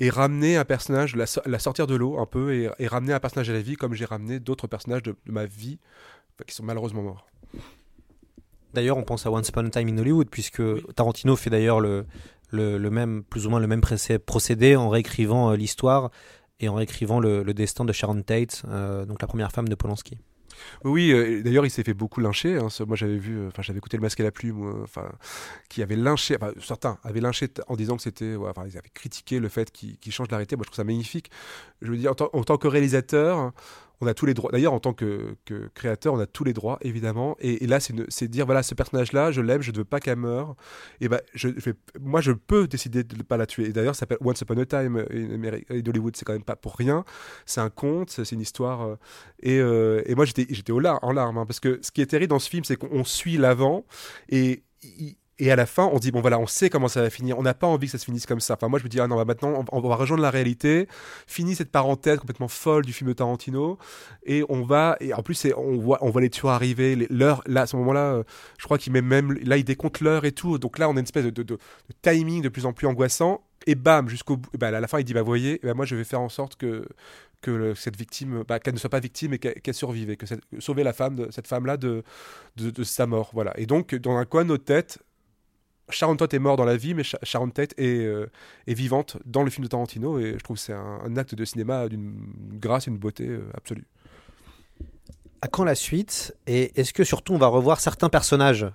[0.00, 3.48] et ramener un personnage, la, la sortir de l'eau un peu et, ramener un personnage
[3.48, 5.78] à la vie comme j'ai ramené d'autres personnages de, ma vie
[6.44, 7.31] qui sont malheureusement morts.
[8.74, 10.62] D'ailleurs, on pense à Once Upon a Time in Hollywood, puisque
[10.94, 12.06] Tarantino fait d'ailleurs le,
[12.50, 16.10] le, le même, plus ou moins le même procé- procédé en réécrivant euh, l'histoire
[16.60, 19.74] et en réécrivant le, le destin de Sharon Tate, euh, donc la première femme de
[19.74, 20.18] Polanski.
[20.84, 22.56] Oui, euh, d'ailleurs, il s'est fait beaucoup lyncher.
[22.56, 24.82] hein, ce- moi, j'avais vu, euh, enfin, j'avais écouté le Masque et la Plume, euh,
[24.84, 25.10] enfin,
[25.68, 28.90] qui avait lynché, enfin, certains avaient lynché en disant que c'était, ouais, enfin, ils avaient
[28.94, 30.54] critiqué le fait qu'il change l'arrêté.
[30.54, 31.30] Moi, je trouve ça magnifique.
[31.80, 33.52] Je veux dire, en tant que réalisateur,
[34.02, 34.50] on a tous les droits.
[34.50, 35.36] D'ailleurs, en tant que,
[35.74, 37.36] créateur, on a tous les droits, évidemment.
[37.40, 40.56] Et, là, c'est dire, voilà, ce personnage-là, je l'aime, je ne veux pas qu'elle meure.
[41.00, 41.20] Et ben,
[42.00, 43.66] moi, je peux décider de ne pas la tuer.
[43.66, 46.16] Et d'ailleurs, ça s'appelle Once Upon a Time in Ameri- in Hollywood.
[46.16, 47.04] C'est quand même pas pour rien.
[47.46, 48.82] C'est un conte, c'est une histoire.
[48.82, 48.96] euh,
[49.40, 51.38] et, euh, et moi, j'étais en larmes.
[51.38, 53.86] hein, parce que ce qui est terrible dans ce film, c'est qu'on suit l'avant.
[54.28, 54.64] Et.
[54.82, 57.36] il- et à la fin, on dit bon voilà, on sait comment ça va finir.
[57.36, 58.54] On n'a pas envie que ça se finisse comme ça.
[58.54, 60.86] Enfin moi je me dis ah non bah, maintenant on, va rejoindre la réalité.
[61.26, 63.76] Fini cette parenthèse complètement folle du film de Tarantino
[64.24, 67.08] et on va et en plus on voit on voit les tueurs arriver.
[67.10, 68.22] L'heure là à ce moment-là, euh,
[68.56, 70.60] je crois qu'il met même là il décompte l'heure et tout.
[70.60, 71.58] Donc là on a une espèce de,
[72.02, 73.42] timing de plus en plus angoissant.
[73.66, 74.48] Et bam jusqu'au bout.
[74.56, 76.54] bah, à la fin il dit bah voyez, ben, moi je vais faire en sorte
[76.54, 76.86] que
[77.40, 80.44] que cette victime, bah, qu'elle ne soit pas victime et qu'elle survive, et que cette-
[80.60, 82.04] sauver la femme, cette femme-là de,
[82.54, 83.30] de, de sa mort.
[83.32, 83.52] Voilà.
[83.58, 85.00] Et donc, dans un coin de notre tête,
[85.92, 88.26] Sharon Tate est mort dans la vie, mais Sha- Sharon Tate est, euh,
[88.66, 91.34] est vivante dans le film de Tarantino, et je trouve que c'est un, un acte
[91.34, 92.14] de cinéma d'une
[92.54, 93.86] grâce et une beauté euh, absolue.
[95.40, 98.66] À quand la suite Et est-ce que surtout on va revoir certains personnages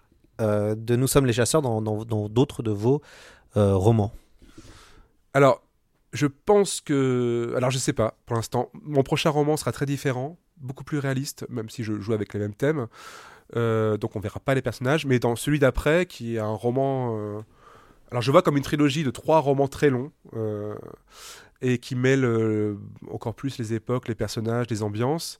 [0.41, 3.01] euh, de Nous sommes les chasseurs dans d'autres de vos
[3.55, 4.11] romans?
[5.33, 5.61] Alors,
[6.13, 7.53] je pense que.
[7.55, 8.69] Alors, je sais pas, pour l'instant.
[8.81, 12.39] Mon prochain roman sera très différent, beaucoup plus réaliste, même si je joue avec les
[12.39, 12.87] mêmes thèmes.
[13.55, 15.05] Euh, donc, on verra pas les personnages.
[15.05, 17.17] Mais dans celui d'après, qui est un roman.
[17.17, 17.39] euh,
[18.11, 20.11] Alors, je vois comme une trilogie de trois romans très longs.
[20.35, 20.75] euh,
[21.61, 22.77] Et qui mêlent
[23.09, 25.39] encore plus les époques, les personnages, les ambiances.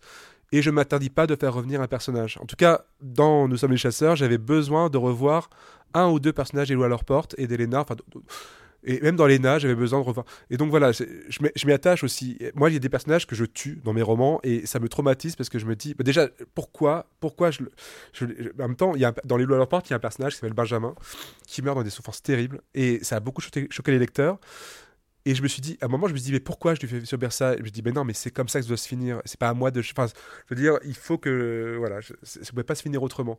[0.52, 2.40] Et je m'interdis pas de faire revenir un personnage.
[2.42, 5.50] En tout cas, dans Nous sommes les chasseurs, j'avais besoin de revoir
[5.94, 7.86] un ou deux personnages d'Éloi à leur porte et d'Elena.
[8.88, 10.26] Et même dans Lena, j'avais besoin de revoir.
[10.50, 11.04] Et donc voilà, je
[11.66, 12.38] m'y- attache aussi.
[12.56, 14.88] Moi, il y a des personnages que je tue dans mes romans et ça me
[14.88, 17.64] traumatise parce que je me dis, bah, déjà, pourquoi, pourquoi je,
[18.24, 19.98] En même temps, il y a dans Les Lois à leur porte, il y a
[19.98, 20.96] un personnage qui s'appelle Benjamin
[21.46, 24.40] qui meurt dans des souffrances terribles et ça a beaucoup choqué les lecteurs.
[25.28, 26.80] Et je me suis dit, à un moment, je me suis dit, mais pourquoi je
[26.80, 27.58] lui fais subir ça?
[27.58, 29.22] Je me dis, mais non, mais c'est comme ça que ça doit se finir.
[29.26, 29.82] C'est pas à moi de.
[29.82, 31.76] Enfin, je veux dire, il faut que.
[31.78, 33.38] Voilà, ça ne pouvait pas se finir autrement.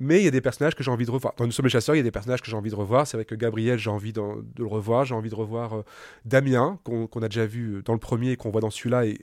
[0.00, 1.34] Mais il y a des personnages que j'ai envie de revoir.
[1.36, 3.06] Dans Nous sommes les chasseurs, il y a des personnages que j'ai envie de revoir.
[3.06, 4.20] C'est vrai que Gabriel, j'ai envie de
[4.58, 5.04] le revoir.
[5.04, 5.84] J'ai envie de revoir euh,
[6.24, 9.06] Damien, qu'on a déjà vu dans le premier et qu'on voit dans celui-là.
[9.06, 9.20] Et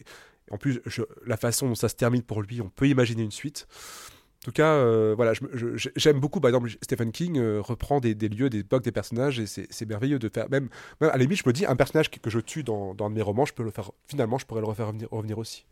[0.51, 0.79] en plus,
[1.25, 3.67] la façon dont ça se termine pour lui, on peut imaginer une suite.
[4.41, 5.33] En tout cas, euh, voilà,
[5.97, 9.45] j'aime beaucoup, par exemple, Stephen King euh, reprend des, lieux, des époques, des personnages, et
[9.45, 10.49] c'est merveilleux de faire.
[10.49, 10.69] Même,
[11.01, 13.51] à la je me dis, un personnage que, je tue dans, dans mes romans, je
[13.51, 13.91] peux le faire.
[14.07, 15.65] Finalement, je pourrais le refaire revenir, aussi.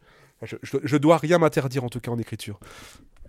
[0.44, 2.60] Je, je, je dois rien m'interdire, en tout cas, en écriture.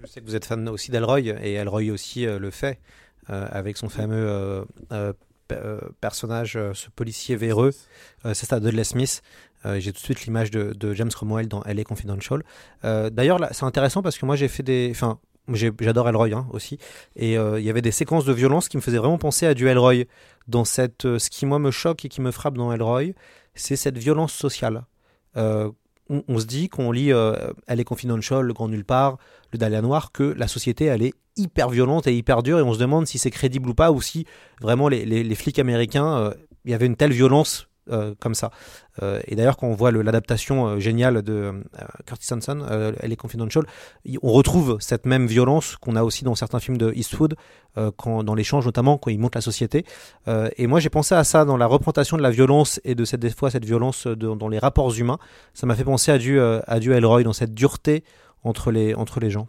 [0.03, 2.81] Je sais que vous êtes fan aussi d'Elroy, et Elroy aussi euh, le fait,
[3.29, 4.65] avec son fameux
[5.47, 7.73] pe- personnage, ce policier véreux,
[8.25, 9.23] c'est ça, Dudley Smith.
[9.67, 12.43] Euh, j'ai tout de suite l'image de, James Cromwell dans LA Confidential.
[12.85, 14.89] Euh, D'ailleurs, c'est intéressant parce que moi, j'ai fait des.
[14.91, 15.19] Enfin,
[15.53, 16.79] j'adore Elroy hein, aussi.
[17.17, 19.55] Et euh, il y avait des séquences de violence qui me faisaient vraiment penser à
[19.55, 20.05] du Elroy.
[20.47, 23.13] Dans cette, euh, ce qui moi me choque et qui me frappe dans Elroy,
[23.55, 24.85] c'est cette violence sociale.
[26.11, 29.19] On, se dit qu'on lit Elle est confidential, Le Grand Nulle part,
[29.53, 32.73] Le Dahlia Noir, que la société elle est hyper violente et hyper dure, et on
[32.73, 34.27] se demande si c'est crédible ou pas, ou si
[34.61, 36.33] vraiment les, flics américains,
[36.65, 38.51] il y avait une telle violence euh, comme ça.
[39.03, 41.63] Euh, et d'ailleurs, quand on voit l'adaptation euh, géniale de
[42.07, 42.67] Curtis Hanson,
[43.01, 43.65] Elle est confidential,
[44.23, 47.37] on retrouve cette même violence qu'on a aussi dans certains films de Eastwood,
[47.97, 49.85] quand, dans l'échange notamment, quand il montre la société.
[50.57, 53.21] Et moi, j'ai pensé à ça dans la représentation de la violence et de cette,
[53.21, 55.19] des fois cette violence dans les rapports humains.
[55.55, 58.03] Ça m'a fait penser à du, à du Elroy, dans cette dureté
[58.43, 59.47] entre les, entre les gens.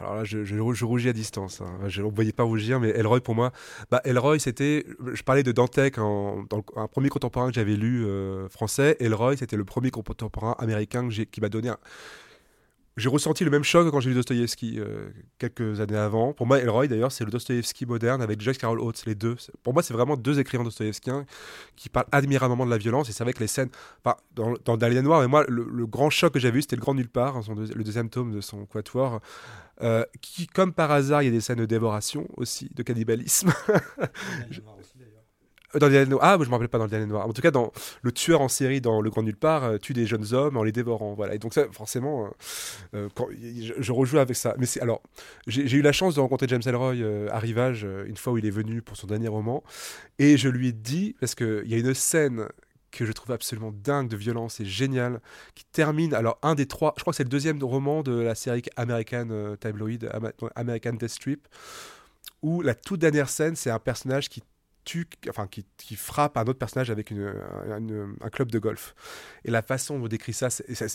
[0.00, 1.60] Alors là, je, rougis à distance.
[1.60, 1.78] Hein.
[1.82, 3.52] Ne voyais pas rougir, mais Elroy, pour moi,
[3.90, 4.84] bah, Elroy, c'était.
[5.12, 8.96] Je parlais de Dantec, un premier contemporain que j'avais lu euh, français.
[9.00, 11.78] Elroy, c'était le premier contemporain américain qui m'a donné un.
[12.98, 16.32] J'ai ressenti le même choc quand j'ai lu Dostoïevski euh, quelques années avant.
[16.32, 19.36] Pour moi, Elroy, d'ailleurs, c'est le Dostoïevski moderne avec Jack Carroll Oates, les deux.
[19.62, 21.24] Pour moi, c'est vraiment deux écrivains dostoïevskiens
[21.76, 23.08] qui parlent admirablement de la violence.
[23.08, 23.70] Et c'est vrai que les scènes.
[24.04, 26.76] Enfin, dans, dans Dahlia Noir, mais moi, le, le grand choc que j'avais eu, c'était
[26.76, 29.20] le Grand Nulle part, hein, son le deuxième tome de son quatuor.
[29.80, 33.52] Euh, qui, comme par hasard, il y a des scènes de dévoration aussi, de cannibalisme.
[35.74, 36.22] Euh, Dans le Dernier Noir.
[36.24, 37.26] Ah, je me rappelle pas dans le Dernier Noir.
[37.26, 39.92] En tout cas, dans le tueur en série dans Le Grand Nulle part euh, tue
[39.92, 41.14] des jeunes hommes en les dévorant.
[41.14, 41.34] Voilà.
[41.34, 42.30] Et donc ça, forcément,
[42.94, 43.08] euh,
[43.40, 44.54] je, je rejoue avec ça.
[44.58, 45.02] Mais c'est alors,
[45.46, 48.46] j'ai eu la chance de rencontrer James Ellroy euh, à Rivage une fois où il
[48.46, 49.62] est venu pour son dernier roman,
[50.18, 52.46] et je lui ai dit parce que il y a une scène
[52.90, 55.20] que je trouve absolument dingue de violence et géniale,
[55.54, 58.34] qui termine, alors un des trois, je crois que c'est le deuxième roman de la
[58.34, 60.10] série American euh, Tabloid,
[60.54, 61.48] American Death Strip,
[62.42, 64.42] où la toute dernière scène, c'est un personnage qui
[65.28, 65.64] enfin qui,
[65.96, 68.94] frappe un autre personnage avec un, club de golf.
[69.44, 70.48] Et la façon dont on décrit ça-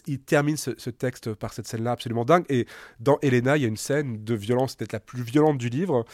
[0.07, 2.45] il termine ce, ce texte par cette scène-là absolument dingue.
[2.49, 2.67] Et
[2.99, 6.05] dans Elena, il y a une scène de violence, peut-être la plus violente du livre,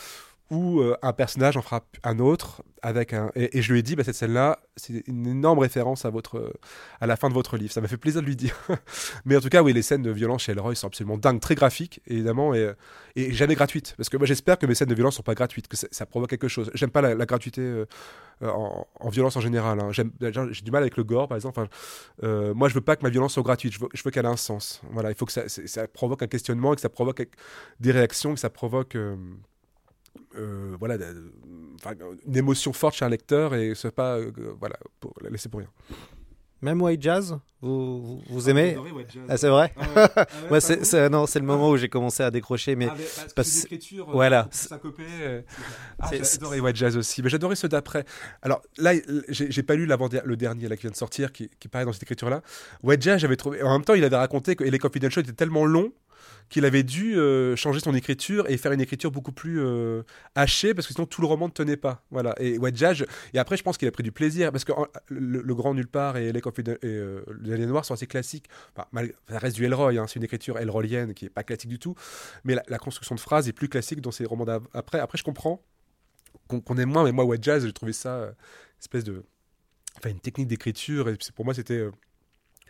[0.50, 3.95] où euh, un personnage en frappe un autre avec un et, je lui ai dit
[3.95, 6.54] bah, cette scène là c'est une énorme référence à votre euh,
[7.02, 7.72] à la fin de votre livre.
[7.72, 8.56] Ça m'a fait plaisir de lui dire.
[9.26, 11.56] Mais en tout cas oui les scènes de violence chez Elroy sont absolument dingues très
[11.56, 12.72] graphiques évidemment et,
[13.16, 13.93] et jamais gratuites.
[13.97, 16.30] Parce que moi j'espère que mes scènes de violence sont pas gratuites que ça, provoque
[16.30, 16.72] quelque chose.
[16.74, 17.86] J'aime pas la, gratuité euh,
[18.41, 19.91] euh, en, en violence en général hein.
[19.91, 20.04] J'ai
[20.64, 21.60] du mal avec le gore par exemple.
[21.60, 21.70] Enfin,
[22.24, 23.74] euh, moi je veux pas que ma violence soit gratuite.
[23.74, 24.82] Je veux, qu'elle ait un sens.
[24.91, 27.22] Voilà il faut que ça, ça provoque un questionnement que ça provoque
[27.80, 28.95] des réactions que ça provoque
[30.36, 30.39] euh,
[30.74, 30.97] euh, voilà,
[31.76, 31.93] enfin,
[32.26, 35.59] une émotion forte chez un lecteur et c'est pas euh, voilà pour la laisser pour
[35.59, 35.70] rien.
[36.61, 38.76] Même White Jazz, vous, vous, vous aimez
[39.30, 39.74] Ah, c'est vrai
[40.51, 42.88] Ouais, c'est, c'est- non, c'est le moment où j'ai commencé à décrocher, mais
[43.34, 43.65] parce-
[44.11, 44.49] voilà.
[45.22, 45.41] euh,
[45.99, 48.03] Ah, C'est- j'ai adoré White Jazz aussi, mais j'adorais ceux d'après.
[48.41, 48.91] Alors là,
[49.30, 51.86] j'ai j'ai pas lu l'avant le dernier là qui vient de sortir, qui, qui paraît
[51.86, 52.41] dans cette écriture-là.
[52.84, 53.63] White Jazz, j'avais trouvé.
[53.63, 55.93] En même temps, il avait raconté que les Confidential était tellement long
[56.50, 60.04] qu'il avait dû euh, changer son écriture et faire une écriture beaucoup plus euh,
[60.36, 62.04] hachée parce que sinon tout le roman ne tenait pas.
[62.12, 62.36] Voilà.
[62.39, 62.58] Et
[63.34, 64.72] et après je pense qu'il a pris du plaisir parce que
[65.10, 68.45] le, Grand Nulle part et les Confiden- et euh, le Dernier Noir sont assez classiques.
[68.76, 71.95] Ça reste du Elroy, hein, c'est une écriture elroyenne qui est pas classique du tout,
[72.43, 75.00] mais la, construction de phrases est plus classique dans ces romans d'après.
[75.00, 75.62] Après, je comprends
[76.47, 78.32] qu'on aime moins, mais moi Jazz, j'ai trouvé ça euh,
[78.80, 79.24] espèce de,
[79.97, 81.91] enfin une technique d'écriture et pour moi c'était euh,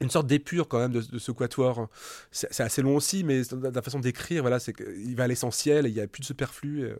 [0.01, 1.87] une sorte d'épure quand même de, de ce quatuor.
[2.31, 5.27] C'est c'est assez long aussi, mais dans la façon d'écrire, voilà, c'est qu'il va à
[5.27, 6.85] l'essentiel et il n'y a plus de superflu.
[6.87, 6.93] et-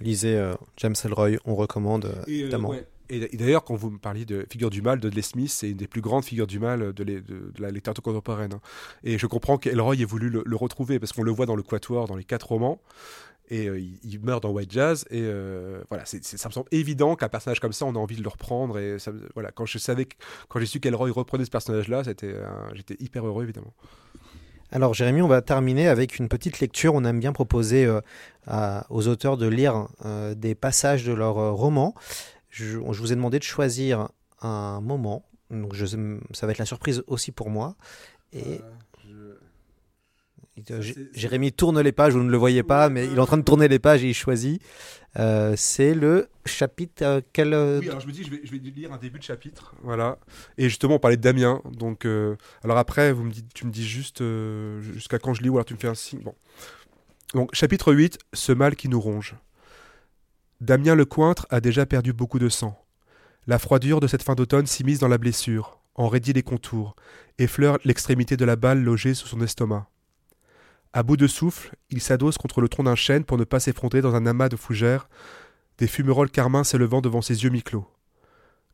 [0.00, 2.70] lisez euh, James Elroy, on recommande euh, Et, euh, évidemment.
[2.70, 2.86] ouais.
[3.10, 5.76] Et, et d'ailleurs, quand vous me parliez de figure du mal, Dudley Smith, c'est une
[5.78, 8.52] des plus grandes figures du mal de, les- de- de la littérature contemporaine.
[8.52, 8.60] hein.
[9.02, 11.62] Et je comprends qu'Elroy ait voulu le, le retrouver parce qu'on le voit dans le
[11.62, 12.80] Quatuor, dans les quatre romans.
[13.50, 15.04] Et euh, il, il meurt dans White Jazz.
[15.10, 17.98] Et euh, voilà, c'est, c'est- ça me semble évident qu'un personnage comme ça, on a
[17.98, 18.78] envie de le reprendre.
[18.78, 20.16] Et ça, voilà, quand je savais, que-
[20.48, 22.34] quand j'ai su qu'Elroy reprenait ce personnage-là, c'était,
[22.74, 23.72] j'étais hyper heureux évidemment.
[24.70, 26.94] Alors Jérémy, on va terminer avec une petite lecture.
[26.94, 28.00] On aime bien proposer euh,
[28.46, 31.94] à- aux auteurs de lire euh, des passages de leurs euh, romans.
[32.50, 34.10] Je, je vous ai demandé de choisir
[34.42, 35.24] un moment.
[35.50, 35.86] Donc je,
[36.32, 37.76] ça va être la surprise aussi pour moi.
[38.34, 38.58] Et euh,
[41.14, 43.42] Jérémy tourne les pages, vous ne le voyez pas, mais il est en train de
[43.42, 44.62] tourner les pages et il choisit.
[45.18, 47.02] Euh, c'est le chapitre.
[47.02, 49.18] euh, quel, euh, Oui, alors je me dis, je vais, je vais lire un début
[49.18, 49.74] de chapitre.
[49.82, 50.18] Voilà.
[50.58, 51.60] Et justement, on parlait de Damien.
[51.72, 54.22] Donc, euh, alors après, vous me dites, tu me dis juste
[54.80, 56.20] jusqu'à quand je lis ou alors tu me fais un signe.
[56.20, 56.34] Bon.
[57.34, 59.34] Donc, chapitre 8, ce mal qui nous ronge.
[60.60, 62.78] Damien Lecointre a déjà perdu beaucoup de sang.
[63.46, 66.96] La froidure de cette fin d'automne s'immisce dans la blessure, en raidit les contours,
[67.38, 69.88] effleure l'extrémité de la balle logée sous son estomac.
[70.92, 74.00] À bout de souffle, il s'adosse contre le tronc d'un chêne pour ne pas s'effondrer
[74.00, 75.08] dans un amas de fougères,
[75.76, 77.86] des fumerolles carmins s'élevant devant ses yeux mi-clos.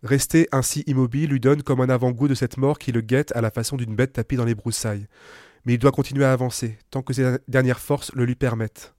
[0.03, 3.41] Rester ainsi immobile lui donne comme un avant-goût de cette mort qui le guette à
[3.41, 5.07] la façon d'une bête tapie dans les broussailles.
[5.65, 8.95] Mais il doit continuer à avancer, tant que ses dernières forces le lui permettent.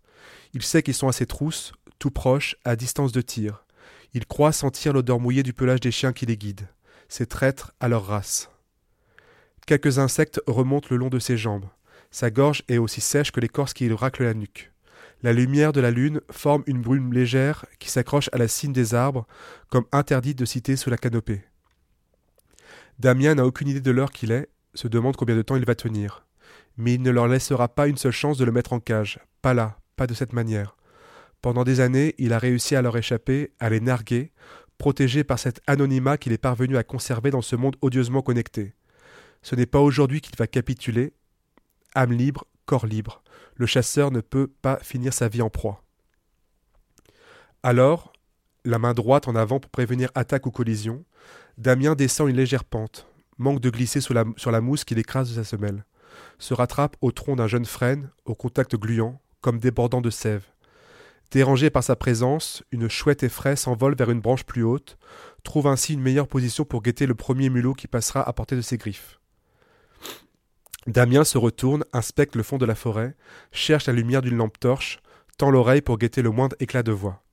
[0.53, 3.65] Il sait qu'ils sont à ses trousses, tout proches, à distance de tir.
[4.13, 6.67] Il croit sentir l'odeur mouillée du pelage des chiens qui les guident,
[7.07, 8.49] ces traîtres à leur race.
[9.67, 11.65] Quelques insectes remontent le long de ses jambes.
[12.15, 14.71] Sa gorge est aussi sèche que l'écorce qui lui racle la nuque.
[15.21, 18.93] La lumière de la lune forme une brume légère qui s'accroche à la cime des
[18.95, 19.27] arbres,
[19.67, 21.41] comme interdite de citer sous la canopée.
[22.99, 25.75] Damien n'a aucune idée de l'heure qu'il est, se demande combien de temps il va
[25.75, 26.25] tenir.
[26.77, 29.19] Mais il ne leur laissera pas une seule chance de le mettre en cage.
[29.41, 30.77] Pas là, pas de cette manière.
[31.41, 34.31] Pendant des années, il a réussi à leur échapper, à les narguer,
[34.77, 38.73] protégé par cet anonymat qu'il est parvenu à conserver dans ce monde odieusement connecté.
[39.41, 41.11] Ce n'est pas aujourd'hui qu'il va capituler.
[41.95, 43.23] Âme libre, corps libre.
[43.55, 45.83] Le chasseur ne peut pas finir sa vie en proie.
[47.63, 48.13] Alors,
[48.65, 51.05] la main droite en avant pour prévenir attaque ou collision,
[51.57, 55.43] Damien descend une légère pente, manque de glisser sur la, mousse qui l'écrase de sa
[55.43, 55.85] semelle,
[56.37, 60.45] se rattrape au tronc d'un jeune frêne, au contact gluant, comme débordant de sève.
[61.31, 64.97] Dérangé par sa présence, une chouette effraie s'envole vers une branche plus haute,
[65.43, 68.61] trouve ainsi une meilleure position pour guetter le premier mulot qui passera à portée de
[68.61, 69.19] ses griffes.
[70.87, 73.15] Damien se retourne, inspecte le fond de la forêt,
[73.51, 74.99] cherche la lumière d'une lampe torche,
[75.37, 77.23] tend l'oreille pour guetter le moindre éclat de voix.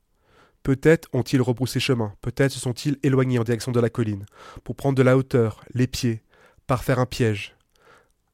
[0.63, 4.25] Peut-être ont-ils rebroussé chemin, peut-être se sont-ils éloignés en direction de la colline,
[4.65, 6.23] pour prendre de la hauteur, les pieds,
[6.67, 7.57] par faire un piège.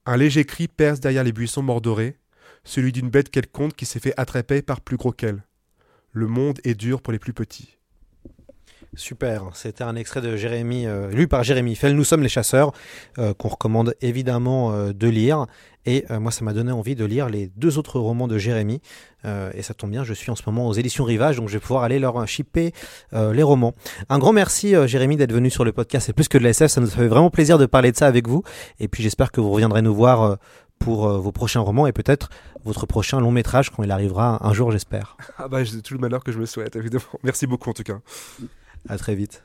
[0.07, 2.19] Un léger cri perce derrière les buissons mordorés,
[2.65, 5.43] celui d'une bête quelconque qui s'est fait attraper par plus gros qu'elle.
[6.13, 7.78] Le monde est dur pour les plus petits.
[8.95, 12.73] Super, c'était un extrait de Jérémy, euh, lu par Jérémy Fell, Nous sommes les chasseurs,
[13.19, 15.47] euh, qu'on recommande évidemment euh, de lire.
[15.87, 18.83] Et moi, ça m'a donné envie de lire les deux autres romans de Jérémy.
[19.25, 21.61] et ça tombe bien, je suis en ce moment aux éditions Rivage, donc je vais
[21.61, 22.75] pouvoir aller leur shipper
[23.15, 23.73] les romans.
[24.11, 26.05] Un grand merci, Jérémy, d'être venu sur le podcast.
[26.05, 28.07] C'est plus que de la SF, ça nous fait vraiment plaisir de parler de ça
[28.07, 28.43] avec vous.
[28.81, 30.37] Et puis j'espère que vous reviendrez nous voir
[30.79, 32.29] pour vos prochains romans et peut-être
[32.67, 35.17] votre prochain long métrage quand il arrivera un jour, j'espère.
[35.39, 37.05] Ah bah, j'ai tout le malheur que je me souhaite, évidemment.
[37.23, 37.99] Merci beaucoup en tout cas.
[38.87, 39.43] À très vite.